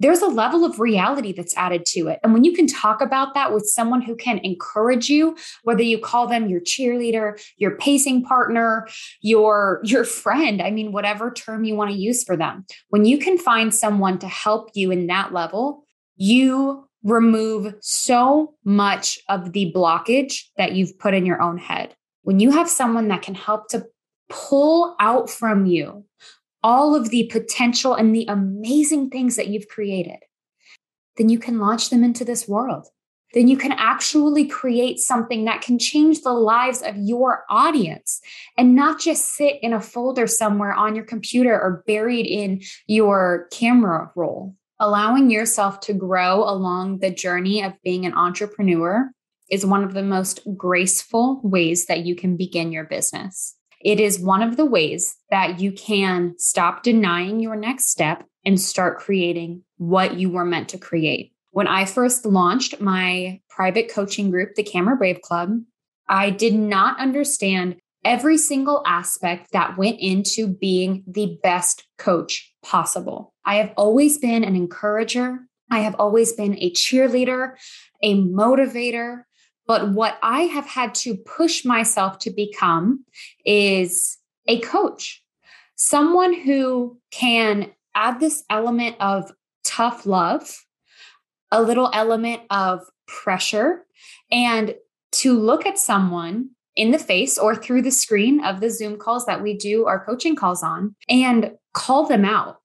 there's 0.00 0.20
a 0.20 0.28
level 0.28 0.64
of 0.64 0.80
reality 0.80 1.32
that's 1.32 1.56
added 1.56 1.84
to 1.86 2.08
it. 2.08 2.20
And 2.22 2.32
when 2.32 2.44
you 2.44 2.52
can 2.52 2.66
talk 2.66 3.00
about 3.00 3.34
that 3.34 3.52
with 3.52 3.66
someone 3.66 4.00
who 4.00 4.14
can 4.14 4.38
encourage 4.38 5.08
you, 5.08 5.36
whether 5.62 5.82
you 5.82 5.98
call 5.98 6.26
them 6.26 6.48
your 6.48 6.60
cheerleader, 6.60 7.40
your 7.56 7.76
pacing 7.76 8.24
partner, 8.24 8.88
your 9.20 9.80
your 9.84 10.04
friend, 10.04 10.62
I 10.62 10.70
mean 10.70 10.92
whatever 10.92 11.30
term 11.30 11.64
you 11.64 11.74
want 11.74 11.90
to 11.90 11.96
use 11.96 12.24
for 12.24 12.36
them. 12.36 12.64
When 12.88 13.04
you 13.04 13.18
can 13.18 13.38
find 13.38 13.74
someone 13.74 14.18
to 14.20 14.28
help 14.28 14.70
you 14.74 14.90
in 14.90 15.06
that 15.08 15.32
level, 15.32 15.84
you 16.16 16.88
remove 17.04 17.74
so 17.80 18.54
much 18.64 19.18
of 19.28 19.52
the 19.52 19.72
blockage 19.74 20.42
that 20.56 20.72
you've 20.72 20.98
put 20.98 21.14
in 21.14 21.24
your 21.24 21.40
own 21.40 21.58
head. 21.58 21.94
When 22.22 22.40
you 22.40 22.50
have 22.50 22.68
someone 22.68 23.08
that 23.08 23.22
can 23.22 23.34
help 23.34 23.68
to 23.68 23.86
pull 24.28 24.96
out 25.00 25.30
from 25.30 25.66
you 25.66 26.04
all 26.62 26.94
of 26.94 27.10
the 27.10 27.28
potential 27.32 27.94
and 27.94 28.14
the 28.14 28.26
amazing 28.28 29.10
things 29.10 29.36
that 29.36 29.48
you've 29.48 29.68
created. 29.68 30.18
then 31.16 31.28
you 31.28 31.38
can 31.38 31.58
launch 31.58 31.90
them 31.90 32.04
into 32.04 32.24
this 32.24 32.46
world. 32.46 32.86
Then 33.34 33.48
you 33.48 33.56
can 33.56 33.72
actually 33.72 34.46
create 34.46 34.98
something 35.00 35.44
that 35.44 35.60
can 35.60 35.78
change 35.78 36.22
the 36.22 36.32
lives 36.32 36.80
of 36.80 36.96
your 36.96 37.44
audience 37.50 38.20
and 38.56 38.74
not 38.74 39.00
just 39.00 39.34
sit 39.34 39.56
in 39.62 39.72
a 39.72 39.80
folder 39.80 40.26
somewhere 40.26 40.72
on 40.72 40.94
your 40.94 41.04
computer 41.04 41.52
or 41.52 41.82
buried 41.86 42.26
in 42.26 42.62
your 42.86 43.48
camera 43.50 44.10
roll. 44.16 44.54
Allowing 44.80 45.28
yourself 45.28 45.80
to 45.80 45.92
grow 45.92 46.44
along 46.44 47.00
the 47.00 47.10
journey 47.10 47.62
of 47.62 47.74
being 47.82 48.06
an 48.06 48.14
entrepreneur 48.14 49.10
is 49.50 49.66
one 49.66 49.82
of 49.82 49.92
the 49.92 50.02
most 50.02 50.40
graceful 50.56 51.40
ways 51.42 51.86
that 51.86 52.06
you 52.06 52.14
can 52.14 52.36
begin 52.36 52.70
your 52.70 52.84
business. 52.84 53.56
It 53.80 54.00
is 54.00 54.18
one 54.20 54.42
of 54.42 54.56
the 54.56 54.66
ways 54.66 55.16
that 55.30 55.60
you 55.60 55.72
can 55.72 56.34
stop 56.38 56.82
denying 56.82 57.40
your 57.40 57.56
next 57.56 57.90
step 57.90 58.24
and 58.44 58.60
start 58.60 58.98
creating 58.98 59.62
what 59.76 60.18
you 60.18 60.30
were 60.30 60.44
meant 60.44 60.68
to 60.70 60.78
create. 60.78 61.32
When 61.50 61.66
I 61.66 61.84
first 61.84 62.26
launched 62.26 62.80
my 62.80 63.40
private 63.48 63.90
coaching 63.90 64.30
group, 64.30 64.54
the 64.54 64.62
Camera 64.62 64.96
Brave 64.96 65.20
Club, 65.22 65.60
I 66.08 66.30
did 66.30 66.54
not 66.54 66.98
understand 67.00 67.76
every 68.04 68.38
single 68.38 68.82
aspect 68.86 69.52
that 69.52 69.76
went 69.76 69.98
into 70.00 70.46
being 70.46 71.04
the 71.06 71.38
best 71.42 71.86
coach 71.98 72.52
possible. 72.62 73.34
I 73.44 73.56
have 73.56 73.72
always 73.76 74.18
been 74.18 74.44
an 74.44 74.56
encourager. 74.56 75.40
I 75.70 75.80
have 75.80 75.96
always 75.96 76.32
been 76.32 76.56
a 76.58 76.70
cheerleader, 76.72 77.54
a 78.02 78.14
motivator, 78.14 79.24
but 79.68 79.90
what 79.90 80.18
I 80.22 80.42
have 80.42 80.66
had 80.66 80.94
to 80.96 81.14
push 81.14 81.64
myself 81.64 82.18
to 82.20 82.30
become 82.30 83.04
is 83.44 84.18
a 84.48 84.58
coach, 84.60 85.22
someone 85.76 86.32
who 86.32 86.98
can 87.12 87.70
add 87.94 88.18
this 88.18 88.42
element 88.50 88.96
of 88.98 89.30
tough 89.64 90.06
love, 90.06 90.64
a 91.52 91.62
little 91.62 91.90
element 91.92 92.42
of 92.50 92.80
pressure, 93.06 93.84
and 94.32 94.74
to 95.12 95.38
look 95.38 95.66
at 95.66 95.78
someone 95.78 96.50
in 96.74 96.90
the 96.90 96.98
face 96.98 97.36
or 97.36 97.54
through 97.54 97.82
the 97.82 97.90
screen 97.90 98.42
of 98.44 98.60
the 98.60 98.70
Zoom 98.70 98.96
calls 98.96 99.26
that 99.26 99.42
we 99.42 99.54
do 99.54 99.84
our 99.86 100.04
coaching 100.04 100.34
calls 100.36 100.62
on 100.62 100.94
and 101.08 101.52
call 101.74 102.06
them 102.06 102.24
out 102.24 102.58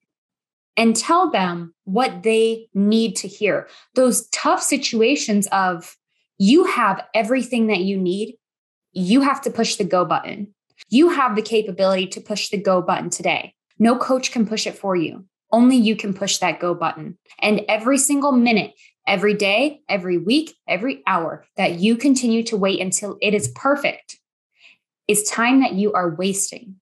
and 0.78 0.96
tell 0.96 1.30
them 1.30 1.74
what 1.84 2.24
they 2.24 2.68
need 2.74 3.16
to 3.18 3.28
hear. 3.28 3.68
Those 3.96 4.28
tough 4.30 4.62
situations 4.62 5.48
of, 5.52 5.98
you 6.38 6.66
have 6.66 7.06
everything 7.14 7.68
that 7.68 7.82
you 7.82 7.98
need. 7.98 8.36
You 8.92 9.22
have 9.22 9.42
to 9.42 9.52
push 9.52 9.76
the 9.76 9.84
go 9.84 10.06
button. 10.06 10.54
You 10.90 11.10
have 11.10 11.36
the 11.36 11.42
capability 11.42 12.08
to 12.08 12.22
push 12.22 12.50
the 12.50 12.58
go 12.58 12.82
button 12.82 13.10
today. 13.10 13.56
No 13.80 13.98
coach 13.98 14.32
can 14.32 14.46
push 14.46 14.68
it 14.68 14.78
for 14.78 14.96
you. 14.96 15.26
Only 15.52 15.76
you 15.76 15.96
can 15.96 16.14
push 16.14 16.38
that 16.40 16.60
go 16.60 16.74
button. 16.74 17.18
And 17.40 17.62
every 17.68 17.98
single 17.98 18.32
minute, 18.32 18.74
every 19.08 19.34
day, 19.34 19.82
every 19.88 20.18
week, 20.18 20.56
every 20.68 21.04
hour 21.06 21.46
that 21.58 21.80
you 21.80 21.96
continue 21.96 22.44
to 22.44 22.58
wait 22.58 22.80
until 22.80 23.18
it 23.22 23.34
is 23.34 23.50
perfect 23.50 24.20
is 25.08 25.24
time 25.24 25.62
that 25.62 25.74
you 25.74 25.94
are 25.94 26.16
wasting. 26.16 26.76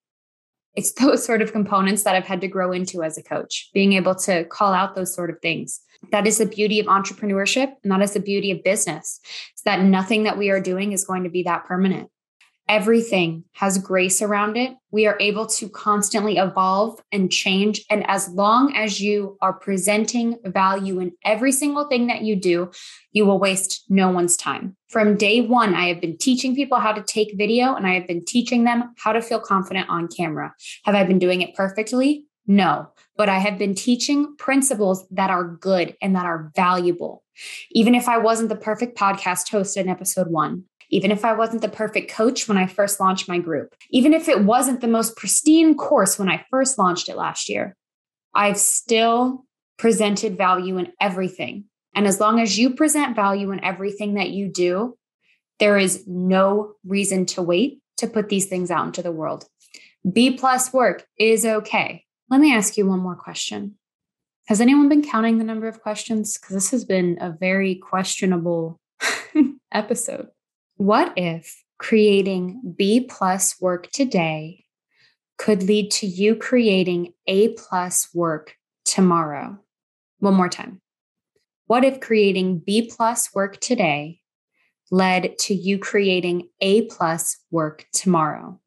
It's 0.76 0.92
those 1.02 1.26
sort 1.26 1.42
of 1.42 1.52
components 1.52 2.04
that 2.04 2.16
I've 2.16 2.26
had 2.26 2.42
to 2.42 2.48
grow 2.48 2.72
into 2.72 3.04
as 3.04 3.18
a 3.18 3.24
coach, 3.24 3.70
being 3.74 3.94
able 3.94 4.16
to 4.16 4.46
call 4.46 4.74
out 4.74 4.96
those 4.96 5.14
sort 5.14 5.30
of 5.30 5.40
things. 5.42 5.82
That 6.12 6.26
is 6.26 6.40
the 6.40 6.46
beauty 6.46 6.80
of 6.80 6.88
entrepreneurship, 6.88 7.74
and 7.84 7.92
that 7.92 8.02
is 8.02 8.14
the 8.14 8.20
beauty 8.20 8.52
of 8.52 8.64
business. 8.64 9.20
Is 9.56 9.62
that 9.66 9.82
nothing 9.82 10.24
that 10.24 10.38
we 10.38 10.50
are 10.50 10.60
doing 10.60 10.94
is 10.94 11.06
going 11.06 11.24
to 11.24 11.30
be 11.30 11.44
that 11.44 11.66
permanent. 11.66 12.10
Everything 12.72 13.44
has 13.52 13.78
grace 13.78 14.22
around 14.22 14.56
it. 14.56 14.72
We 14.92 15.06
are 15.06 15.18
able 15.20 15.46
to 15.46 15.68
constantly 15.68 16.38
evolve 16.38 17.02
and 17.12 17.30
change. 17.30 17.84
And 17.90 18.10
as 18.10 18.30
long 18.30 18.74
as 18.78 19.02
you 19.02 19.38
are 19.42 19.52
presenting 19.52 20.38
value 20.46 21.02
in 21.02 21.12
every 21.26 21.52
single 21.52 21.90
thing 21.90 22.08
that 22.08 22.22
you 22.22 22.38
do, 22.38 22.72
you 23.12 23.26
will 23.26 23.40
waste 23.40 23.84
no 23.90 24.10
one's 24.10 24.38
time. 24.38 24.78
From 24.88 25.18
day 25.18 25.42
one, 25.42 25.76
I 25.76 25.90
have 25.90 26.00
been 26.00 26.18
teaching 26.18 26.56
people 26.56 26.80
how 26.80 26.94
to 26.94 27.04
take 27.04 27.38
video 27.38 27.76
and 27.76 27.86
I 27.86 27.94
have 27.96 28.08
been 28.08 28.24
teaching 28.24 28.64
them 28.64 28.94
how 28.98 29.12
to 29.12 29.22
feel 29.22 29.42
confident 29.42 29.90
on 29.90 30.08
camera. 30.08 30.56
Have 30.86 30.96
I 30.96 31.04
been 31.04 31.20
doing 31.20 31.42
it 31.42 31.54
perfectly? 31.54 32.24
No, 32.48 32.88
but 33.18 33.28
I 33.28 33.40
have 33.40 33.58
been 33.58 33.76
teaching 33.76 34.34
principles 34.38 35.06
that 35.12 35.30
are 35.30 35.44
good 35.44 35.98
and 36.02 36.16
that 36.16 36.26
are 36.26 36.54
valuable. 36.56 37.24
Even 37.72 37.96
if 37.96 38.08
I 38.08 38.18
wasn't 38.18 38.48
the 38.48 38.56
perfect 38.56 38.98
podcast 38.98 39.50
host 39.50 39.76
in 39.76 39.90
episode 39.90 40.30
one, 40.30 40.64
even 40.92 41.10
if 41.10 41.24
I 41.26 41.34
wasn't 41.34 41.62
the 41.62 41.70
perfect 41.70 42.12
coach 42.12 42.48
when 42.48 42.58
I 42.58 42.68
first 42.68 43.00
launched 43.00 43.28
my 43.28 43.40
group, 43.40 43.74
even 43.90 44.14
if 44.14 44.28
it 44.28 44.44
wasn't 44.44 44.82
the 44.82 44.88
most 44.88 45.16
pristine 45.16 45.76
course 45.76 46.20
when 46.20 46.30
I 46.30 46.46
first 46.52 46.78
launched 46.78 47.10
it 47.10 47.16
last 47.16 47.50
year, 47.50 47.76
I've 48.36 48.58
still 48.58 49.46
presented 49.78 50.38
value 50.38 50.78
in 50.78 50.92
everything. 51.00 51.66
And 51.96 52.06
as 52.06 52.20
long 52.20 52.40
as 52.40 52.60
you 52.60 52.76
present 52.76 53.16
value 53.16 53.52
in 53.52 53.64
everything 53.64 54.14
that 54.16 54.30
you 54.30 54.50
do, 54.50 54.98
there 55.60 55.78
is 55.78 56.06
no 56.08 56.74
reason 56.86 57.26
to 57.28 57.42
wait 57.42 57.80
to 57.98 58.08
put 58.08 58.30
these 58.30 58.48
things 58.48 58.70
out 58.70 58.86
into 58.86 59.02
the 59.02 59.12
world. 59.12 59.46
B 60.12 60.38
plus 60.38 60.74
work 60.74 61.06
is 61.18 61.46
okay. 61.46 62.06
Let 62.30 62.42
me 62.42 62.54
ask 62.54 62.78
you 62.78 62.88
one 62.88 63.00
more 63.00 63.16
question. 63.16 63.76
Has 64.48 64.60
anyone 64.60 64.90
been 64.90 65.04
counting 65.04 65.38
the 65.38 65.44
number 65.44 65.68
of 65.68 65.82
questions? 65.82 66.38
Because 66.38 66.56
this 66.56 66.72
has 66.72 66.84
been 66.84 67.18
a 67.22 67.32
very 67.32 67.76
questionable 67.76 68.80
episode. 69.72 70.30
What 70.82 71.14
if 71.16 71.64
creating 71.78 72.74
B 72.76 73.02
plus 73.02 73.62
work 73.62 73.92
today 73.92 74.66
could 75.38 75.62
lead 75.62 75.92
to 75.92 76.08
you 76.08 76.36
creating 76.36 77.14
A 77.28 77.50
plus 77.50 78.10
work 78.16 78.56
tomorrow? 78.84 79.60
One 80.18 80.34
more 80.34 80.50
time. 80.50 80.82
What 81.68 81.84
if 81.84 82.00
creating 82.00 82.64
B 82.66 82.90
plus 82.92 83.30
work 83.32 83.60
today 83.62 84.22
led 84.90 85.38
to 85.42 85.54
you 85.54 85.78
creating 85.78 86.50
A 86.62 86.88
plus 86.88 87.38
work 87.52 87.86
tomorrow? 87.94 88.60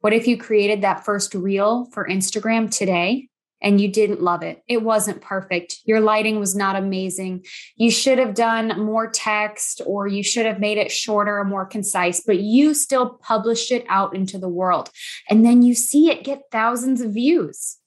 What 0.00 0.12
if 0.12 0.26
you 0.26 0.36
created 0.36 0.82
that 0.82 1.04
first 1.04 1.32
reel 1.32 1.84
for 1.92 2.08
Instagram 2.08 2.76
today 2.76 3.28
and 3.62 3.80
you 3.80 3.88
didn't 3.88 4.20
love 4.20 4.42
it? 4.42 4.62
It 4.68 4.82
wasn't 4.82 5.22
perfect. 5.22 5.78
Your 5.84 6.00
lighting 6.00 6.38
was 6.38 6.54
not 6.54 6.76
amazing. 6.76 7.44
You 7.76 7.90
should 7.90 8.18
have 8.18 8.34
done 8.34 8.84
more 8.84 9.10
text 9.10 9.80
or 9.86 10.06
you 10.06 10.22
should 10.22 10.46
have 10.46 10.60
made 10.60 10.78
it 10.78 10.90
shorter 10.90 11.38
or 11.38 11.44
more 11.44 11.64
concise, 11.64 12.20
but 12.20 12.40
you 12.40 12.74
still 12.74 13.18
published 13.22 13.72
it 13.72 13.84
out 13.88 14.14
into 14.14 14.38
the 14.38 14.48
world. 14.48 14.90
And 15.30 15.44
then 15.46 15.62
you 15.62 15.74
see 15.74 16.10
it 16.10 16.24
get 16.24 16.42
thousands 16.50 17.00
of 17.00 17.14
views. 17.14 17.78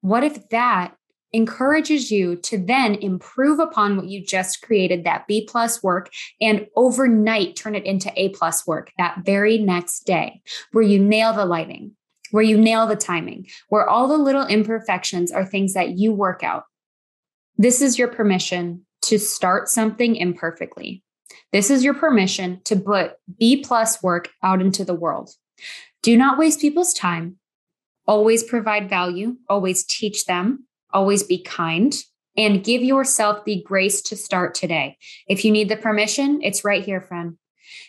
What 0.00 0.22
if 0.22 0.48
that 0.50 0.94
encourages 1.32 2.10
you 2.10 2.36
to 2.36 2.56
then 2.56 2.94
improve 2.94 3.58
upon 3.58 3.96
what 3.96 4.06
you 4.06 4.24
just 4.24 4.62
created 4.62 5.04
that 5.04 5.26
b 5.26 5.46
plus 5.46 5.82
work 5.82 6.10
and 6.40 6.66
overnight 6.76 7.56
turn 7.56 7.74
it 7.74 7.84
into 7.84 8.10
a 8.16 8.28
plus 8.30 8.66
work 8.66 8.92
that 8.96 9.18
very 9.24 9.58
next 9.58 10.06
day 10.06 10.40
where 10.72 10.84
you 10.84 11.02
nail 11.02 11.32
the 11.32 11.44
lighting 11.44 11.92
where 12.30 12.42
you 12.42 12.56
nail 12.56 12.86
the 12.86 12.96
timing 12.96 13.46
where 13.68 13.88
all 13.88 14.08
the 14.08 14.16
little 14.16 14.46
imperfections 14.46 15.32
are 15.32 15.44
things 15.44 15.74
that 15.74 15.90
you 15.98 16.12
work 16.12 16.42
out 16.42 16.64
this 17.56 17.80
is 17.80 17.98
your 17.98 18.08
permission 18.08 18.84
to 19.02 19.18
start 19.18 19.68
something 19.68 20.16
imperfectly 20.16 21.02
this 21.52 21.70
is 21.70 21.84
your 21.84 21.94
permission 21.94 22.60
to 22.64 22.76
put 22.76 23.12
b 23.38 23.62
plus 23.62 24.02
work 24.02 24.30
out 24.42 24.60
into 24.60 24.84
the 24.84 24.94
world 24.94 25.30
do 26.02 26.16
not 26.16 26.38
waste 26.38 26.60
people's 26.60 26.94
time 26.94 27.36
always 28.06 28.42
provide 28.42 28.88
value 28.88 29.36
always 29.48 29.84
teach 29.84 30.26
them 30.26 30.66
always 30.92 31.22
be 31.22 31.42
kind 31.42 31.94
and 32.36 32.64
give 32.64 32.82
yourself 32.82 33.44
the 33.44 33.62
grace 33.62 34.02
to 34.02 34.16
start 34.16 34.54
today. 34.54 34.98
If 35.28 35.44
you 35.44 35.50
need 35.50 35.68
the 35.68 35.76
permission, 35.76 36.40
it's 36.42 36.64
right 36.64 36.84
here, 36.84 37.00
friend. 37.00 37.38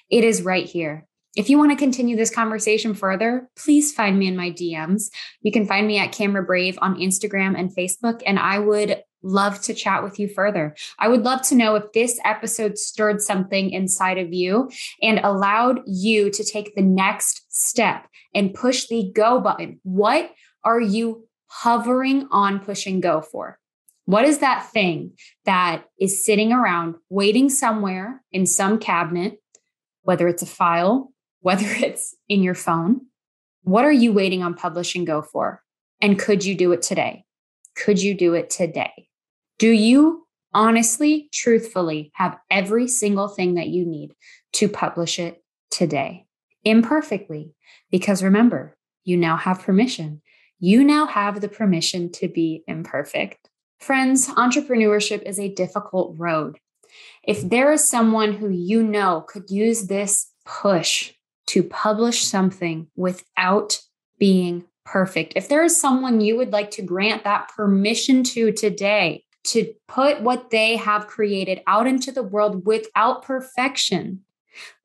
It 0.09 0.23
is 0.23 0.41
right 0.41 0.65
here. 0.65 1.06
If 1.37 1.51
you 1.51 1.59
want 1.59 1.69
to 1.69 1.77
continue 1.77 2.15
this 2.17 2.31
conversation 2.31 2.95
further, 2.95 3.47
please 3.55 3.93
find 3.93 4.17
me 4.17 4.27
in 4.27 4.35
my 4.35 4.49
DMs. 4.49 5.11
You 5.43 5.51
can 5.51 5.67
find 5.67 5.85
me 5.85 5.99
at 5.99 6.11
Camera 6.11 6.41
Brave 6.41 6.79
on 6.81 6.95
Instagram 6.95 7.55
and 7.55 7.69
Facebook, 7.69 8.23
and 8.25 8.39
I 8.39 8.57
would 8.57 9.03
love 9.21 9.61
to 9.61 9.75
chat 9.75 10.01
with 10.03 10.17
you 10.17 10.27
further. 10.27 10.75
I 10.97 11.07
would 11.07 11.21
love 11.21 11.43
to 11.43 11.55
know 11.55 11.75
if 11.75 11.91
this 11.93 12.19
episode 12.25 12.79
stirred 12.79 13.21
something 13.21 13.69
inside 13.69 14.17
of 14.17 14.33
you 14.33 14.71
and 15.03 15.19
allowed 15.19 15.81
you 15.85 16.31
to 16.31 16.43
take 16.43 16.73
the 16.73 16.81
next 16.81 17.45
step 17.49 18.07
and 18.33 18.55
push 18.55 18.87
the 18.87 19.11
go 19.13 19.39
button. 19.39 19.79
What 19.83 20.31
are 20.63 20.81
you 20.81 21.27
hovering 21.45 22.27
on 22.31 22.61
push 22.61 22.87
and 22.87 22.99
go 22.99 23.21
for? 23.21 23.59
What 24.05 24.25
is 24.25 24.39
that 24.39 24.71
thing 24.71 25.11
that 25.45 25.83
is 25.99 26.25
sitting 26.25 26.51
around 26.51 26.95
waiting 27.11 27.49
somewhere 27.51 28.23
in 28.31 28.47
some 28.47 28.79
cabinet, 28.79 29.39
whether 30.01 30.27
it's 30.27 30.41
a 30.41 30.47
file, 30.47 31.13
whether 31.41 31.65
it's 31.67 32.15
in 32.29 32.43
your 32.43 32.55
phone? 32.55 33.01
What 33.63 33.85
are 33.85 33.91
you 33.91 34.13
waiting 34.13 34.43
on 34.43 34.53
publish 34.53 34.95
and 34.95 35.05
go 35.05 35.21
for? 35.21 35.61
And 36.01 36.19
could 36.19 36.45
you 36.45 36.55
do 36.55 36.71
it 36.71 36.81
today? 36.81 37.25
Could 37.75 38.01
you 38.01 38.13
do 38.13 38.33
it 38.33 38.49
today? 38.49 39.07
Do 39.59 39.69
you 39.69 40.25
honestly, 40.53 41.29
truthfully 41.33 42.11
have 42.15 42.37
every 42.49 42.87
single 42.87 43.27
thing 43.27 43.55
that 43.55 43.67
you 43.67 43.85
need 43.85 44.13
to 44.53 44.69
publish 44.69 45.19
it 45.19 45.43
today? 45.69 46.25
Imperfectly, 46.63 47.53
because 47.91 48.23
remember, 48.23 48.77
you 49.03 49.17
now 49.17 49.37
have 49.37 49.61
permission 49.61 50.21
you 50.59 50.83
now 50.83 51.05
have 51.05 51.41
the 51.41 51.49
permission 51.49 52.11
to 52.13 52.27
be 52.27 52.63
imperfect. 52.67 53.49
Friends, 53.79 54.27
entrepreneurship 54.29 55.21
is 55.21 55.39
a 55.39 55.53
difficult 55.53 56.15
road. 56.17 56.57
If 57.23 57.47
there 57.47 57.71
is 57.71 57.87
someone 57.87 58.33
who 58.33 58.49
you 58.49 58.81
know 58.81 59.23
could 59.27 59.49
use 59.49 59.83
this 59.83 60.31
push 60.45 61.13
to 61.47 61.63
publish 61.63 62.23
something 62.23 62.87
without 62.95 63.79
being 64.19 64.65
perfect, 64.85 65.33
if 65.35 65.49
there 65.49 65.63
is 65.63 65.79
someone 65.79 66.21
you 66.21 66.37
would 66.37 66.51
like 66.51 66.71
to 66.71 66.81
grant 66.81 67.23
that 67.23 67.49
permission 67.55 68.23
to 68.23 68.51
today 68.51 69.23
to 69.43 69.73
put 69.87 70.21
what 70.21 70.49
they 70.49 70.75
have 70.75 71.07
created 71.07 71.61
out 71.67 71.87
into 71.87 72.11
the 72.11 72.23
world 72.23 72.65
without 72.65 73.23
perfection, 73.23 74.21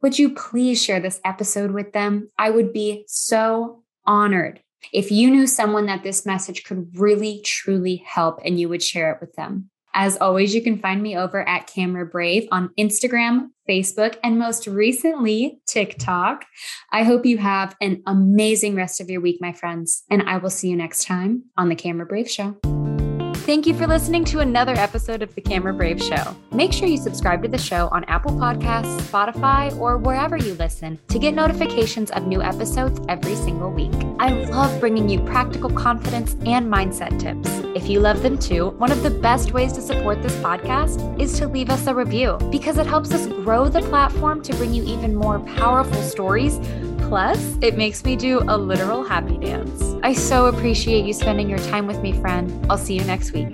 would 0.01 0.19
you 0.19 0.35
please 0.35 0.83
share 0.83 1.01
this 1.01 1.21
episode 1.25 1.73
with 1.73 1.93
them? 1.93 2.31
I 2.39 2.51
would 2.51 2.73
be 2.73 3.05
so 3.09 3.83
honored 4.05 4.61
if 4.93 5.11
you 5.11 5.31
knew 5.31 5.47
someone 5.47 5.87
that 5.87 6.03
this 6.03 6.27
message 6.27 6.65
could 6.65 6.99
really, 6.99 7.41
truly 7.45 7.97
help 8.07 8.41
and 8.45 8.59
you 8.59 8.69
would 8.69 8.83
share 8.83 9.13
it 9.13 9.21
with 9.21 9.35
them. 9.35 9.71
As 9.95 10.17
always, 10.17 10.55
you 10.55 10.63
can 10.63 10.79
find 10.79 11.03
me 11.03 11.17
over 11.17 11.47
at 11.47 11.67
Camera 11.67 12.07
Brave 12.07 12.49
on 12.51 12.71
Instagram, 12.79 13.51
Facebook, 13.69 14.17
and 14.25 14.39
most 14.39 14.67
recently, 14.67 15.61
TikTok. 15.67 16.47
I 16.91 17.03
hope 17.03 17.27
you 17.27 17.39
have 17.39 17.77
an 17.81 18.03
amazing 18.07 18.75
rest 18.75 19.01
of 19.01 19.11
your 19.11 19.21
week, 19.21 19.39
my 19.41 19.53
friends, 19.53 20.05
and 20.11 20.23
I 20.23 20.39
will 20.39 20.51
see 20.51 20.71
you 20.71 20.77
next 20.77 21.05
time 21.05 21.45
on 21.59 21.69
the 21.69 21.77
Camera 21.77 22.07
Brave 22.07 22.31
Show. 22.31 22.72
Thank 23.45 23.67
you 23.67 23.75
for 23.75 23.89
listening 23.89 24.25
to 24.27 24.39
another 24.39 24.73
episode 24.75 25.21
of 25.21 25.35
The 25.35 25.41
Camera 25.41 25.75
Brave 25.75 26.01
Show. 26.01 26.37
Make 26.53 26.73
sure 26.73 26.87
you 26.87 26.97
subscribe 26.97 27.43
to 27.43 27.49
the 27.49 27.59
show 27.59 27.89
on 27.91 28.05
Apple 28.05 28.31
Podcasts, 28.31 29.01
Spotify, 29.01 29.77
or 29.79 29.99
wherever 29.99 30.37
you 30.37 30.55
listen 30.55 30.97
to 31.09 31.19
get 31.19 31.35
notifications 31.35 32.13
of 32.13 32.25
new 32.29 32.41
episodes 32.41 33.01
every 33.09 33.35
single 33.35 33.73
week. 33.73 33.91
I 34.21 34.29
love 34.29 34.79
bringing 34.79 35.09
you 35.09 35.19
practical 35.25 35.71
confidence 35.71 36.37
and 36.47 36.73
mindset 36.73 37.19
tips. 37.19 37.49
If 37.77 37.89
you 37.89 37.99
love 37.99 38.23
them 38.23 38.39
too, 38.39 38.69
one 38.79 38.93
of 38.93 39.03
the 39.03 39.11
best 39.11 39.51
ways 39.51 39.73
to 39.73 39.83
support 39.83 40.23
this 40.23 40.37
podcast 40.37 41.21
is 41.21 41.37
to 41.41 41.49
leave 41.49 41.69
us 41.69 41.89
a 41.89 41.95
review 41.97 42.39
because 42.53 42.79
it 42.79 42.87
helps 42.87 43.11
us 43.11 43.27
grow 43.27 43.69
the 43.69 43.83
platform 43.83 44.41
to 44.43 44.55
bring 44.55 44.73
you 44.73 44.85
even 44.85 45.17
more 45.17 45.41
powerful 45.41 46.01
stories 46.03 46.59
Plus, 47.13 47.59
it 47.61 47.77
makes 47.77 48.07
me 48.07 48.17
do 48.17 48.41
a 48.49 48.57
literal 48.57 49.05
happy 49.05 49.37
dance. 49.37 49.97
I 50.03 50.15
so 50.15 50.47
appreciate 50.47 51.05
you 51.05 51.13
spending 51.13 51.47
your 51.47 51.59
time 51.59 51.87
with 51.87 52.01
me, 52.01 52.15
friend. 52.15 52.51
I'll 52.71 52.79
see 52.79 52.95
you 52.95 53.05
next 53.05 53.33
week. 53.33 53.53